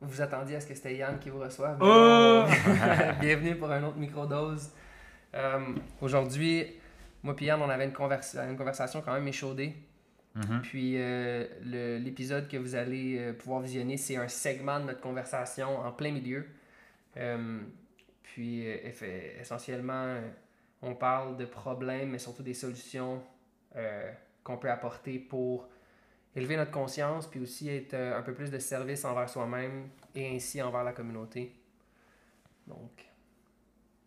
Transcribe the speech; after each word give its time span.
vous 0.00 0.20
attendiez 0.22 0.56
à 0.56 0.60
ce 0.60 0.66
que 0.66 0.74
c'était 0.74 0.96
Yann 0.96 1.18
qui 1.18 1.28
vous 1.30 1.40
reçoive. 1.40 1.78
Oh! 1.80 2.44
Bienvenue 3.20 3.56
pour 3.56 3.70
un 3.70 3.82
autre 3.84 3.98
microdose. 3.98 4.70
Euh, 5.34 5.74
Aujourd'hui, 6.00 6.66
moi 7.22 7.34
et 7.38 7.44
Yann, 7.44 7.60
on 7.60 7.68
avait 7.68 7.84
une, 7.84 7.92
conversa- 7.92 8.48
une 8.48 8.56
conversation 8.56 9.02
quand 9.02 9.12
même 9.12 9.28
échaudée. 9.28 9.74
Mhm. 10.34 10.60
Puis 10.62 10.94
euh, 10.96 11.44
l'épisode 11.98 12.48
que 12.48 12.56
vous 12.56 12.74
allez 12.76 13.18
euh, 13.18 13.32
pouvoir 13.32 13.60
visionner, 13.60 13.96
c'est 13.96 14.16
un 14.16 14.28
segment 14.28 14.78
de 14.80 14.84
notre 14.86 15.00
conversation 15.00 15.78
en 15.78 15.92
plein 15.92 16.12
milieu. 16.12 16.46
Puis 18.22 18.66
euh, 18.66 18.76
essentiellement, 19.40 20.16
on 20.82 20.94
parle 20.94 21.36
de 21.36 21.44
problèmes, 21.44 22.10
mais 22.10 22.18
surtout 22.18 22.42
des 22.44 22.54
solutions 22.54 23.20
euh, 23.76 24.10
qu'on 24.44 24.56
peut 24.56 24.70
apporter 24.70 25.18
pour 25.18 25.68
élever 26.34 26.56
notre 26.56 26.70
conscience, 26.70 27.26
puis 27.26 27.40
aussi 27.40 27.68
être 27.68 27.94
euh, 27.94 28.18
un 28.18 28.22
peu 28.22 28.34
plus 28.34 28.50
de 28.50 28.58
service 28.58 29.04
envers 29.04 29.28
soi-même 29.28 29.90
et 30.14 30.34
ainsi 30.34 30.62
envers 30.62 30.84
la 30.84 30.92
communauté. 30.92 31.54
Donc, 32.66 33.06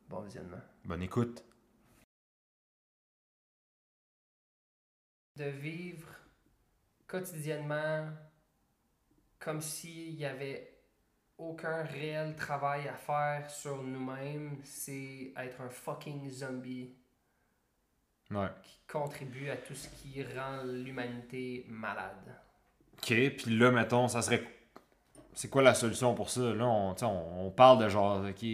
bon 0.09 0.21
visionnement. 0.21 0.61
Bonne 0.85 1.03
écoute. 1.03 1.43
de 5.35 5.45
vivre 5.45 6.07
quotidiennement 7.07 8.07
comme 9.39 9.61
s'il 9.61 10.15
n'y 10.15 10.25
avait 10.25 10.79
aucun 11.37 11.83
réel 11.83 12.35
travail 12.35 12.87
à 12.87 12.95
faire 12.95 13.49
sur 13.49 13.81
nous-mêmes, 13.81 14.61
c'est 14.63 15.33
être 15.35 15.59
un 15.61 15.69
fucking 15.69 16.29
zombie 16.29 16.95
Ouais. 18.31 18.47
qui 18.63 18.79
contribue 18.87 19.49
à 19.49 19.57
tout 19.57 19.75
ce 19.75 19.87
qui 19.89 20.23
rend 20.23 20.63
l'humanité 20.63 21.65
malade. 21.69 22.35
Ok, 22.97 23.07
puis 23.07 23.57
là, 23.57 23.71
mettons, 23.71 24.07
ça 24.07 24.21
serait. 24.21 24.43
C'est 25.33 25.49
quoi 25.49 25.61
la 25.61 25.73
solution 25.73 26.13
pour 26.13 26.29
ça? 26.29 26.41
Là, 26.41 26.65
on, 26.65 26.95
on, 27.01 27.45
on 27.47 27.51
parle 27.51 27.83
de 27.83 27.89
genre, 27.89 28.23
ok, 28.23 28.45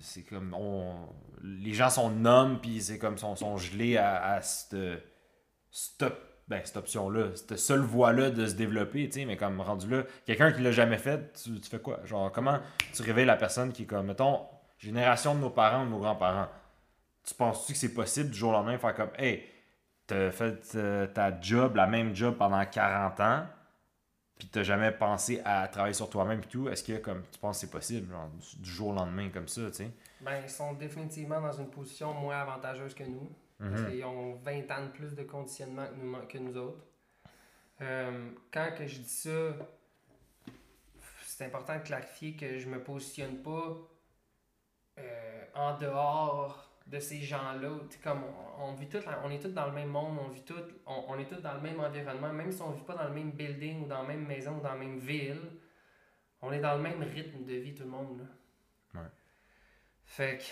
c'est 0.00 0.22
comme. 0.22 0.54
On, 0.54 1.08
les 1.42 1.72
gens 1.74 1.90
sont 1.90 2.10
noms, 2.10 2.58
puis 2.60 2.80
c'est 2.80 2.98
comme, 2.98 3.18
sont, 3.18 3.36
sont 3.36 3.56
gelés 3.56 3.96
à, 3.96 4.32
à 4.34 4.42
cette, 4.42 4.76
cette, 5.70 6.04
ben, 6.48 6.60
cette 6.64 6.76
option-là, 6.76 7.34
cette 7.34 7.58
seule 7.58 7.80
voie-là 7.80 8.30
de 8.30 8.46
se 8.46 8.54
développer, 8.54 9.08
tu 9.08 9.20
sais, 9.20 9.24
mais 9.24 9.36
comme 9.36 9.60
rendu 9.60 9.88
là, 9.88 10.04
quelqu'un 10.26 10.52
qui 10.52 10.62
l'a 10.62 10.72
jamais 10.72 10.98
fait, 10.98 11.32
tu, 11.34 11.60
tu 11.60 11.68
fais 11.68 11.78
quoi? 11.78 12.00
Genre, 12.04 12.32
comment 12.32 12.58
tu 12.92 13.02
réveilles 13.02 13.26
la 13.26 13.36
personne 13.36 13.72
qui 13.72 13.82
est 13.82 13.86
comme, 13.86 14.06
mettons, 14.06 14.40
génération 14.78 15.34
de 15.34 15.40
nos 15.40 15.50
parents 15.50 15.82
ou 15.82 15.86
de 15.86 15.90
nos 15.90 15.98
grands-parents, 15.98 16.48
tu 17.28 17.34
penses-tu 17.34 17.72
que 17.74 17.78
c'est 17.78 17.92
possible 17.94 18.30
du 18.30 18.38
jour 18.38 18.50
au 18.50 18.52
lendemain 18.52 18.72
de 18.74 18.78
faire 18.78 18.94
comme, 18.94 19.10
hey, 19.18 19.44
t'as 20.06 20.30
fait 20.30 20.72
euh, 20.76 21.06
ta 21.06 21.38
job, 21.40 21.76
la 21.76 21.86
même 21.86 22.14
job 22.16 22.36
pendant 22.38 22.64
40 22.64 23.20
ans, 23.20 23.46
puis 24.38 24.48
t'as 24.48 24.62
jamais 24.62 24.90
pensé 24.92 25.42
à 25.44 25.68
travailler 25.68 25.94
sur 25.94 26.08
toi-même 26.08 26.40
et 26.40 26.46
tout, 26.46 26.68
est-ce 26.68 26.82
que 26.84 26.96
comme 26.98 27.22
tu 27.30 27.38
penses 27.38 27.56
que 27.60 27.66
c'est 27.66 27.70
possible, 27.70 28.10
genre, 28.10 28.28
du- 28.60 28.70
jour 28.70 28.88
au 28.88 28.94
lendemain 28.94 29.28
comme 29.28 29.48
ça, 29.48 29.62
tu 29.66 29.72
sais? 29.74 29.90
Ben, 30.20 30.40
ils 30.42 30.48
sont 30.50 30.72
définitivement 30.74 31.40
dans 31.40 31.52
une 31.52 31.68
position 31.70 32.12
moins 32.14 32.38
avantageuse 32.40 32.94
que 32.94 33.04
nous. 33.04 33.30
Parce 33.60 33.82
qu'ils 33.90 34.04
ont 34.04 34.34
20 34.36 34.70
ans 34.70 34.84
de 34.84 34.90
plus 34.92 35.16
de 35.16 35.24
conditionnement 35.24 35.86
que 35.88 35.94
nous, 36.00 36.26
que 36.28 36.38
nous 36.38 36.56
autres. 36.56 36.84
Euh, 37.80 38.30
quand 38.52 38.68
que 38.76 38.86
je 38.86 39.00
dis 39.00 39.08
ça, 39.08 39.30
c'est 41.24 41.44
important 41.44 41.74
de 41.76 41.82
clarifier 41.82 42.36
que 42.36 42.58
je 42.58 42.68
me 42.68 42.80
positionne 42.82 43.38
pas 43.42 43.76
euh, 44.98 45.44
en 45.54 45.76
dehors 45.78 46.67
de 46.88 46.98
ces 46.98 47.20
gens-là. 47.20 47.70
Tu 47.88 47.96
sais, 47.96 48.02
Comme 48.02 48.22
on, 48.24 48.64
on 48.64 48.74
vit 48.74 48.88
on 49.22 49.30
est 49.30 49.38
tous 49.38 49.52
dans 49.52 49.66
le 49.66 49.72
même 49.72 49.88
monde, 49.88 50.18
on 50.20 50.28
vit 50.28 50.42
tous, 50.42 50.62
on, 50.86 51.04
on 51.08 51.18
est 51.18 51.26
tous 51.26 51.40
dans 51.40 51.54
le 51.54 51.60
même 51.60 51.78
environnement, 51.80 52.32
même 52.32 52.50
si 52.50 52.62
on 52.62 52.70
vit 52.70 52.82
pas 52.82 52.94
dans 52.94 53.04
le 53.04 53.14
même 53.14 53.32
building 53.32 53.84
ou 53.84 53.86
dans 53.86 54.02
la 54.02 54.08
même 54.08 54.26
maison 54.26 54.58
ou 54.58 54.60
dans 54.60 54.70
la 54.70 54.76
même 54.76 54.98
ville, 54.98 55.42
on 56.40 56.52
est 56.52 56.60
dans 56.60 56.76
le 56.76 56.82
même 56.82 57.02
rythme 57.02 57.44
de 57.44 57.54
vie 57.54 57.74
tout 57.74 57.84
le 57.84 57.90
monde. 57.90 58.18
Là. 58.18 59.00
Ouais. 59.00 59.08
Fait 60.04 60.38
que 60.38 60.44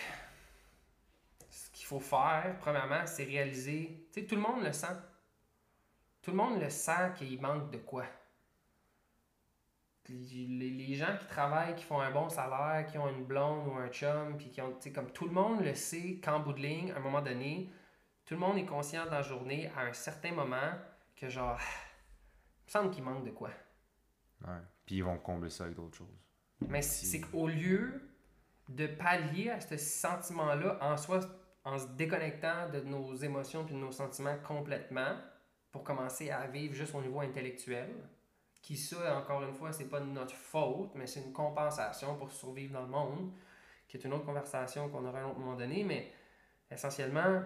ce 1.50 1.70
qu'il 1.70 1.86
faut 1.86 2.00
faire, 2.00 2.56
premièrement, 2.60 3.06
c'est 3.06 3.24
réaliser. 3.24 4.06
Tu 4.12 4.20
sais, 4.20 4.26
tout 4.26 4.34
le 4.34 4.42
monde 4.42 4.62
le 4.62 4.72
sent. 4.72 4.94
Tout 6.22 6.32
le 6.32 6.36
monde 6.36 6.60
le 6.60 6.68
sent 6.68 7.12
qu'il 7.16 7.40
manque 7.40 7.70
de 7.70 7.78
quoi. 7.78 8.04
Les, 10.08 10.70
les- 10.70 10.94
gens 10.94 11.16
qui 11.18 11.26
travaillent, 11.26 11.74
qui 11.74 11.84
font 11.84 12.00
un 12.00 12.10
bon 12.10 12.28
salaire, 12.28 12.86
qui 12.86 12.96
ont 12.98 13.08
une 13.08 13.24
blonde 13.24 13.66
ou 13.68 13.72
un 13.76 13.88
chum, 13.88 14.36
puis 14.36 14.50
qui 14.50 14.60
ont, 14.60 14.72
tu 14.72 14.82
sais, 14.82 14.92
comme 14.92 15.10
tout 15.10 15.26
le 15.26 15.32
monde 15.32 15.60
le 15.62 15.74
sait 15.74 16.20
qu'en 16.22 16.40
bout 16.40 16.52
de 16.52 16.60
ligne, 16.60 16.92
à 16.92 16.96
un 16.96 17.00
moment 17.00 17.20
donné, 17.22 17.70
tout 18.24 18.34
le 18.34 18.40
monde 18.40 18.56
est 18.58 18.64
conscient 18.66 19.04
dans 19.04 19.12
la 19.12 19.22
journée, 19.22 19.70
à 19.76 19.82
un 19.82 19.92
certain 19.92 20.32
moment, 20.32 20.70
que 21.16 21.28
genre, 21.28 21.58
il 21.58 22.66
me 22.66 22.70
semble 22.70 22.90
qu'il 22.90 23.04
manque 23.04 23.24
de 23.24 23.30
quoi. 23.30 23.50
Ouais. 24.46 24.60
Puis 24.84 24.96
ils 24.96 25.04
vont 25.04 25.18
combler 25.18 25.50
ça 25.50 25.64
avec 25.64 25.76
d'autres 25.76 25.96
choses. 25.96 26.18
Mais 26.68 26.82
c'est 26.82 27.06
c'est 27.06 27.20
qu'au 27.20 27.48
lieu 27.48 28.00
de 28.68 28.86
pallier 28.86 29.50
à 29.50 29.60
ce 29.60 29.76
sentiment-là 29.76 30.78
en 30.80 30.96
soi, 30.96 31.20
en 31.64 31.78
se 31.78 31.86
déconnectant 31.88 32.68
de 32.70 32.80
nos 32.80 33.14
émotions 33.14 33.64
puis 33.64 33.74
de 33.74 33.80
nos 33.80 33.92
sentiments 33.92 34.36
complètement, 34.44 35.16
pour 35.72 35.84
commencer 35.84 36.30
à 36.30 36.46
vivre 36.46 36.74
juste 36.74 36.94
au 36.94 37.02
niveau 37.02 37.20
intellectuel, 37.20 37.90
qui 38.66 38.76
ça, 38.76 39.16
encore 39.16 39.44
une 39.44 39.54
fois, 39.54 39.72
c'est 39.72 39.84
pas 39.84 40.00
notre 40.00 40.34
faute, 40.34 40.90
mais 40.96 41.06
c'est 41.06 41.20
une 41.20 41.32
compensation 41.32 42.16
pour 42.16 42.32
survivre 42.32 42.72
dans 42.72 42.82
le 42.82 42.88
monde, 42.88 43.32
qui 43.86 43.96
est 43.96 44.02
une 44.02 44.12
autre 44.12 44.24
conversation 44.24 44.88
qu'on 44.88 45.04
aura 45.04 45.20
à 45.20 45.22
un 45.22 45.28
autre 45.28 45.38
moment 45.38 45.54
donné, 45.54 45.84
mais 45.84 46.12
essentiellement, 46.68 47.44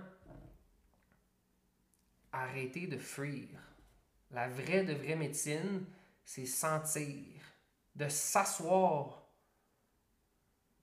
arrêter 2.32 2.86
de 2.86 2.96
fuir. 2.96 3.48
La 4.30 4.48
vraie 4.48 4.82
de 4.82 4.94
vraie 4.94 5.14
médecine, 5.14 5.84
c'est 6.24 6.46
sentir, 6.46 7.42
de 7.94 8.08
s'asseoir, 8.08 9.28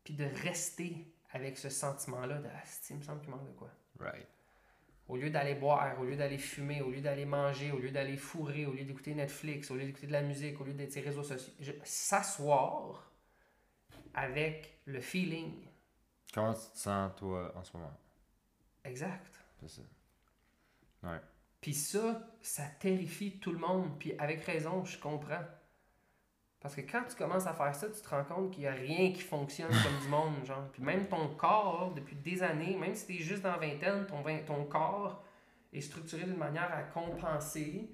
puis 0.03 0.13
de 0.13 0.25
rester 0.43 1.15
avec 1.31 1.57
ce 1.57 1.69
sentiment-là 1.69 2.37
de 2.37 2.47
ah, 2.47 2.63
il 2.91 2.97
me 2.97 3.01
semble 3.01 3.21
qu'il 3.21 3.31
manque 3.31 3.47
de 3.47 3.53
quoi. 3.53 3.71
Right. 3.99 4.27
Au 5.07 5.15
lieu 5.15 5.29
d'aller 5.29 5.55
boire, 5.55 5.99
au 5.99 6.03
lieu 6.03 6.17
d'aller 6.17 6.37
fumer, 6.37 6.81
au 6.81 6.91
lieu 6.91 7.01
d'aller 7.01 7.25
manger, 7.25 7.71
au 7.71 7.79
lieu 7.79 7.91
d'aller 7.91 8.17
fourrer, 8.17 8.65
au 8.65 8.73
lieu 8.73 8.83
d'écouter 8.83 9.13
Netflix, 9.13 9.71
au 9.71 9.75
lieu 9.75 9.85
d'écouter 9.85 10.07
de 10.07 10.11
la 10.11 10.21
musique, 10.21 10.59
au 10.59 10.65
lieu 10.65 10.73
d'être 10.73 10.91
sur 10.91 11.01
les 11.01 11.07
réseaux 11.07 11.23
sociaux, 11.23 11.53
s'asseoir 11.83 13.09
avec 14.13 14.79
le 14.85 14.99
feeling 14.99 15.67
Comment 16.33 16.53
tu 16.53 16.69
te 16.71 16.77
sens, 16.77 17.11
toi, 17.15 17.53
en 17.55 17.63
ce 17.63 17.75
moment? 17.75 17.93
exact. 18.83 19.33
C'est 19.59 19.69
ça. 19.69 19.81
Ouais. 21.03 21.19
Puis 21.61 21.73
ça, 21.73 22.29
ça 22.41 22.63
terrifie 22.79 23.39
tout 23.39 23.51
le 23.51 23.57
monde. 23.59 23.97
Puis 23.99 24.13
avec 24.19 24.43
raison, 24.43 24.85
je 24.85 24.99
comprends. 24.99 25.43
Parce 26.59 26.75
que 26.75 26.81
quand 26.81 27.03
tu 27.07 27.15
commences 27.15 27.45
à 27.45 27.53
faire 27.53 27.73
ça, 27.75 27.87
tu 27.87 28.01
te 28.01 28.09
rends 28.09 28.23
compte 28.23 28.51
qu'il 28.51 28.61
n'y 28.61 28.67
a 28.67 28.73
rien 28.73 29.13
qui 29.13 29.21
fonctionne 29.21 29.69
comme 29.69 29.99
du 30.01 30.07
monde. 30.07 30.45
Genre. 30.45 30.67
Puis 30.71 30.81
même 30.81 31.07
ton 31.07 31.27
corps, 31.35 31.93
depuis 31.95 32.15
des 32.15 32.41
années, 32.41 32.75
même 32.75 32.95
si 32.95 33.05
tu 33.05 33.13
es 33.13 33.17
juste 33.17 33.43
dans 33.43 33.57
vingtaine, 33.57 34.07
ton, 34.07 34.23
ton 34.45 34.65
corps 34.65 35.23
est 35.71 35.81
structuré 35.81 36.23
d'une 36.23 36.37
manière 36.37 36.71
à 36.73 36.81
compenser, 36.83 37.91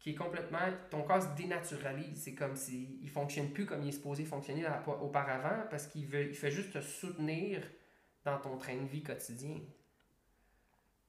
qui 0.00 0.10
est 0.10 0.14
complètement... 0.14 0.58
Ton 0.90 1.02
corps 1.02 1.22
se 1.22 1.28
dénaturalise. 1.36 2.22
C'est 2.22 2.34
comme 2.34 2.56
s'il 2.56 3.02
ne 3.04 3.08
fonctionne 3.08 3.50
plus 3.50 3.64
comme 3.64 3.82
il 3.82 3.88
est 3.90 3.92
supposé 3.92 4.24
fonctionner 4.24 4.66
auparavant 4.86 5.64
parce 5.70 5.86
qu'il 5.86 6.06
veut, 6.06 6.28
il 6.28 6.34
fait 6.34 6.50
juste 6.50 6.72
te 6.72 6.80
soutenir 6.80 7.62
dans 8.24 8.38
ton 8.38 8.56
train 8.56 8.76
de 8.76 8.88
vie 8.88 9.02
quotidien. 9.02 9.60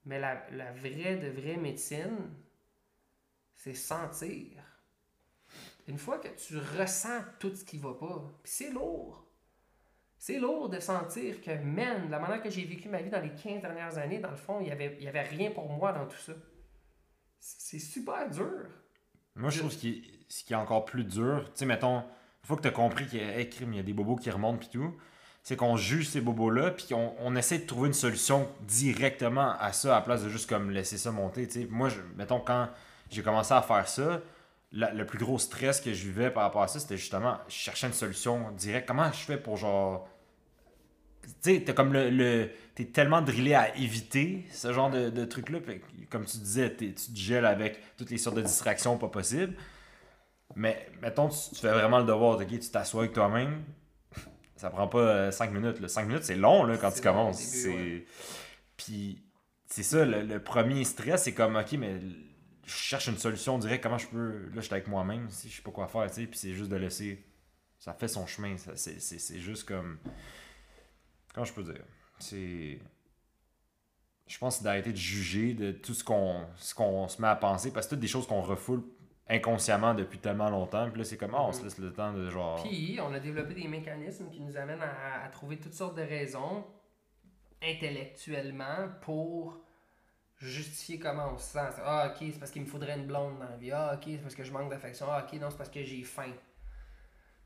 Mais 0.05 0.19
la, 0.19 0.49
la 0.51 0.71
vraie 0.71 1.17
de 1.17 1.29
vraie 1.29 1.57
médecine, 1.57 2.31
c'est 3.55 3.73
sentir. 3.73 4.70
Une 5.87 5.97
fois 5.97 6.19
que 6.19 6.27
tu 6.29 6.57
ressens 6.57 7.21
tout 7.39 7.53
ce 7.55 7.63
qui 7.63 7.77
va 7.77 7.93
pas, 7.93 8.23
c'est 8.43 8.69
lourd. 8.69 9.25
C'est 10.17 10.37
lourd 10.37 10.69
de 10.69 10.79
sentir 10.79 11.41
que, 11.41 11.51
man, 11.63 12.09
la 12.09 12.19
manière 12.19 12.41
que 12.43 12.49
j'ai 12.49 12.63
vécu 12.63 12.89
ma 12.89 13.01
vie 13.01 13.09
dans 13.09 13.21
les 13.21 13.31
15 13.31 13.61
dernières 13.61 13.97
années, 13.97 14.19
dans 14.19 14.29
le 14.29 14.37
fond, 14.37 14.59
il 14.59 14.65
n'y 14.65 14.71
avait, 14.71 14.97
y 15.01 15.07
avait 15.07 15.23
rien 15.23 15.49
pour 15.49 15.67
moi 15.67 15.91
dans 15.93 16.05
tout 16.05 16.17
ça. 16.17 16.33
C'est 17.39 17.79
super 17.79 18.29
dur. 18.29 18.67
Moi, 19.35 19.49
je 19.49 19.59
trouve 19.59 19.71
ce 19.71 19.77
qui, 19.77 20.27
est, 20.49 20.55
encore 20.55 20.85
plus 20.85 21.03
dur, 21.03 21.45
tu 21.45 21.51
sais, 21.55 21.65
mettons, 21.65 21.99
une 21.99 22.47
fois 22.47 22.57
que 22.57 22.61
tu 22.61 22.67
as 22.67 22.71
compris 22.71 23.07
qu'il 23.07 23.19
y 23.19 23.23
a, 23.23 23.39
hey, 23.39 23.49
il 23.61 23.75
y 23.75 23.79
a 23.79 23.83
des 23.83 23.93
bobos 23.93 24.17
qui 24.17 24.29
remontent 24.29 24.59
puis 24.59 24.69
tout, 24.69 24.95
c'est 25.41 25.55
qu'on 25.55 25.75
juge 25.75 26.09
ces 26.09 26.21
bobos-là, 26.21 26.71
puis 26.71 26.87
qu'on 26.89 27.15
on 27.19 27.35
essaie 27.35 27.57
de 27.57 27.65
trouver 27.65 27.87
une 27.87 27.93
solution 27.95 28.47
directement 28.61 29.55
à 29.59 29.73
ça, 29.73 29.95
à 29.95 29.99
la 29.99 30.05
place 30.05 30.23
de 30.23 30.29
juste 30.29 30.47
comme 30.47 30.69
laisser 30.69 30.99
ça 30.99 31.11
monter. 31.11 31.47
Moi, 31.69 31.89
je, 31.89 31.99
mettons, 32.15 32.39
quand 32.39 32.69
j'ai 33.09 33.23
commencé 33.23 33.53
à 33.53 33.61
faire 33.61 33.87
ça, 33.87 34.21
la- 34.71 34.91
le 34.93 35.05
plus 35.05 35.17
gros 35.19 35.37
stress 35.39 35.81
que 35.81 35.93
je 35.93 36.03
vivais 36.05 36.31
par 36.31 36.43
rapport 36.43 36.63
à 36.63 36.67
ça, 36.67 36.79
c'était 36.79 36.97
justement, 36.97 37.37
je 37.47 37.53
cherchais 37.55 37.87
une 37.87 37.93
solution 37.93 38.51
directe. 38.51 38.87
Comment 38.87 39.11
je 39.11 39.19
fais 39.19 39.37
pour 39.37 39.57
genre... 39.57 40.07
Tu 41.43 41.55
sais, 41.55 41.61
t'es 41.63 41.73
comme 41.73 41.93
le... 41.93 42.09
le 42.09 42.49
t'es 42.75 42.85
tellement 42.85 43.21
drillé 43.21 43.53
à 43.53 43.75
éviter 43.77 44.45
ce 44.51 44.71
genre 44.73 44.89
de, 44.89 45.09
de 45.09 45.25
que, 45.25 46.05
Comme 46.09 46.25
tu 46.25 46.37
disais, 46.37 46.73
tu 46.75 46.93
te 46.93 47.01
gèles 47.15 47.45
avec 47.45 47.79
toutes 47.97 48.09
les 48.09 48.17
sortes 48.17 48.37
de 48.37 48.41
distractions 48.41 48.97
pas 48.97 49.09
possibles. 49.09 49.55
Mais 50.55 50.87
mettons, 51.01 51.29
tu, 51.29 51.37
tu 51.53 51.55
fais 51.61 51.71
vraiment 51.71 51.99
le 51.99 52.05
devoir, 52.05 52.37
ok, 52.39 52.47
tu 52.47 52.69
t'assois 52.71 53.01
avec 53.03 53.13
toi-même. 53.13 53.63
Ça 54.55 54.69
prend 54.69 54.87
pas 54.87 55.31
5 55.31 55.51
minutes. 55.51 55.87
5 55.87 56.07
minutes, 56.07 56.23
c'est 56.23 56.35
long 56.35 56.63
là, 56.65 56.77
quand 56.77 56.91
tu 56.91 57.01
commences. 57.01 57.51
début, 57.51 57.77
ouais. 57.77 58.05
Puis 58.77 59.23
c'est 59.67 59.83
ça, 59.83 60.05
le, 60.05 60.21
le 60.23 60.43
premier 60.43 60.83
stress, 60.83 61.23
c'est 61.23 61.33
comme, 61.33 61.55
ok, 61.55 61.73
mais 61.73 61.99
je 62.71 62.83
cherche 62.83 63.07
une 63.07 63.17
solution 63.17 63.57
directe. 63.57 63.83
Comment 63.83 63.97
je 63.97 64.07
peux. 64.07 64.45
Là, 64.47 64.55
je 64.55 64.61
suis 64.61 64.73
avec 64.73 64.87
moi-même, 64.87 65.29
si 65.29 65.49
je 65.49 65.57
sais 65.57 65.61
pas 65.61 65.71
quoi 65.71 65.87
faire, 65.87 66.07
tu 66.09 66.21
sais. 66.21 66.27
Puis 66.27 66.37
c'est 66.39 66.53
juste 66.53 66.69
de 66.71 66.75
laisser 66.77 67.23
ça 67.77 67.93
fait 67.93 68.07
son 68.07 68.25
chemin. 68.27 68.57
ça- 68.57 68.75
C'est 68.75 68.99
c'est- 69.01 69.19
c'est 69.19 69.39
juste 69.39 69.67
comme. 69.67 69.97
Comment 71.33 71.45
je 71.45 71.53
peux 71.53 71.63
dire 71.63 71.83
C'est. 72.19 72.79
Je 74.27 74.37
pense 74.37 74.63
d'arrêter 74.63 74.91
de 74.91 74.97
juger 74.97 75.53
de 75.53 75.71
tout 75.71 75.93
ce 75.93 76.03
qu'on 76.03 76.45
ce 76.57 76.73
qu'on 76.73 77.07
se 77.07 77.21
met 77.21 77.27
à 77.27 77.35
penser 77.35 77.71
parce 77.73 77.85
que 77.85 77.89
c'est 77.89 77.95
toutes 77.95 78.01
des 78.01 78.07
choses 78.07 78.27
qu'on 78.27 78.41
refoule 78.41 78.81
inconsciemment 79.27 79.93
depuis 79.93 80.19
tellement 80.19 80.49
longtemps. 80.49 80.89
Puis 80.89 80.99
là, 80.99 81.03
c'est 81.05 81.17
comme, 81.17 81.33
ah, 81.35 81.43
on 81.43 81.51
se 81.53 81.63
laisse 81.63 81.77
le 81.77 81.91
temps 81.93 82.13
de 82.13 82.29
genre. 82.29 82.61
Puis, 82.63 82.99
on 83.01 83.13
a 83.13 83.19
développé 83.19 83.53
des 83.53 83.67
mécanismes 83.67 84.29
qui 84.29 84.41
nous 84.41 84.55
amènent 84.57 84.81
à, 84.81 85.23
à 85.25 85.29
trouver 85.29 85.57
toutes 85.57 85.73
sortes 85.73 85.95
de 85.97 86.01
raisons 86.01 86.65
intellectuellement 87.61 88.89
pour 89.01 89.57
justifier 90.41 90.99
comment 90.99 91.33
on 91.33 91.37
se 91.37 91.43
sent. 91.53 91.59
Ah, 91.83 92.11
ok, 92.11 92.17
c'est 92.31 92.39
parce 92.39 92.51
qu'il 92.51 92.61
me 92.63 92.67
faudrait 92.67 92.95
une 92.97 93.05
blonde 93.07 93.39
dans 93.39 93.49
la 93.49 93.57
vie. 93.57 93.71
Ah, 93.71 93.93
ok, 93.95 94.03
c'est 94.05 94.17
parce 94.21 94.35
que 94.35 94.43
je 94.43 94.51
manque 94.51 94.69
d'affection. 94.69 95.05
Ah, 95.09 95.25
ok, 95.25 95.39
non, 95.39 95.49
c'est 95.49 95.57
parce 95.57 95.69
que 95.69 95.83
j'ai 95.83 96.03
faim. 96.03 96.31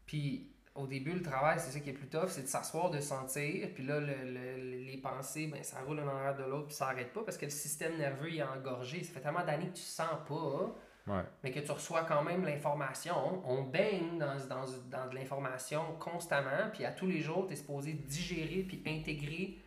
Puis, 0.05 0.51
au 0.75 0.87
début, 0.87 1.13
le 1.13 1.21
travail, 1.21 1.57
c'est 1.59 1.71
ça 1.71 1.79
qui 1.79 1.89
est 1.89 1.93
plus 1.93 2.07
tough, 2.07 2.27
c'est 2.27 2.43
de 2.43 2.47
s'asseoir, 2.47 2.89
de 2.89 2.99
sentir. 2.99 3.69
Puis 3.73 3.83
là, 3.85 3.99
le- 3.99 4.07
le- 4.31 4.83
les 4.85 4.97
pensées, 4.97 5.47
ben, 5.47 5.63
ça 5.63 5.79
roule 5.81 5.99
un 5.99 6.07
en 6.07 6.15
arrière 6.17 6.35
de 6.35 6.43
l'autre, 6.43 6.67
puis 6.67 6.75
ça 6.75 6.87
arrête 6.89 7.13
pas 7.13 7.23
parce 7.23 7.37
que 7.37 7.45
le 7.45 7.51
système 7.51 7.97
nerveux 7.97 8.29
il 8.29 8.39
est 8.39 8.43
engorgé. 8.43 9.03
Ça 9.03 9.13
fait 9.13 9.21
tellement 9.21 9.43
d'années 9.45 9.67
que 9.69 9.75
tu 9.75 9.81
sens 9.83 10.09
pas 10.27 10.75
Ouais. 11.07 11.21
mais 11.43 11.51
que 11.51 11.59
tu 11.59 11.71
reçois 11.71 12.03
quand 12.03 12.23
même 12.23 12.43
l'information. 12.43 13.41
On 13.47 13.61
baigne 13.63 14.17
dans, 14.17 14.35
dans, 14.47 14.65
dans 14.89 15.07
de 15.09 15.15
l'information 15.15 15.95
constamment, 15.99 16.69
puis 16.73 16.83
à 16.83 16.91
tous 16.91 17.05
les 17.07 17.21
jours, 17.21 17.45
tu 17.47 17.53
es 17.53 17.55
supposé 17.55 17.93
digérer, 17.93 18.63
puis 18.63 18.81
intégrer, 18.87 19.59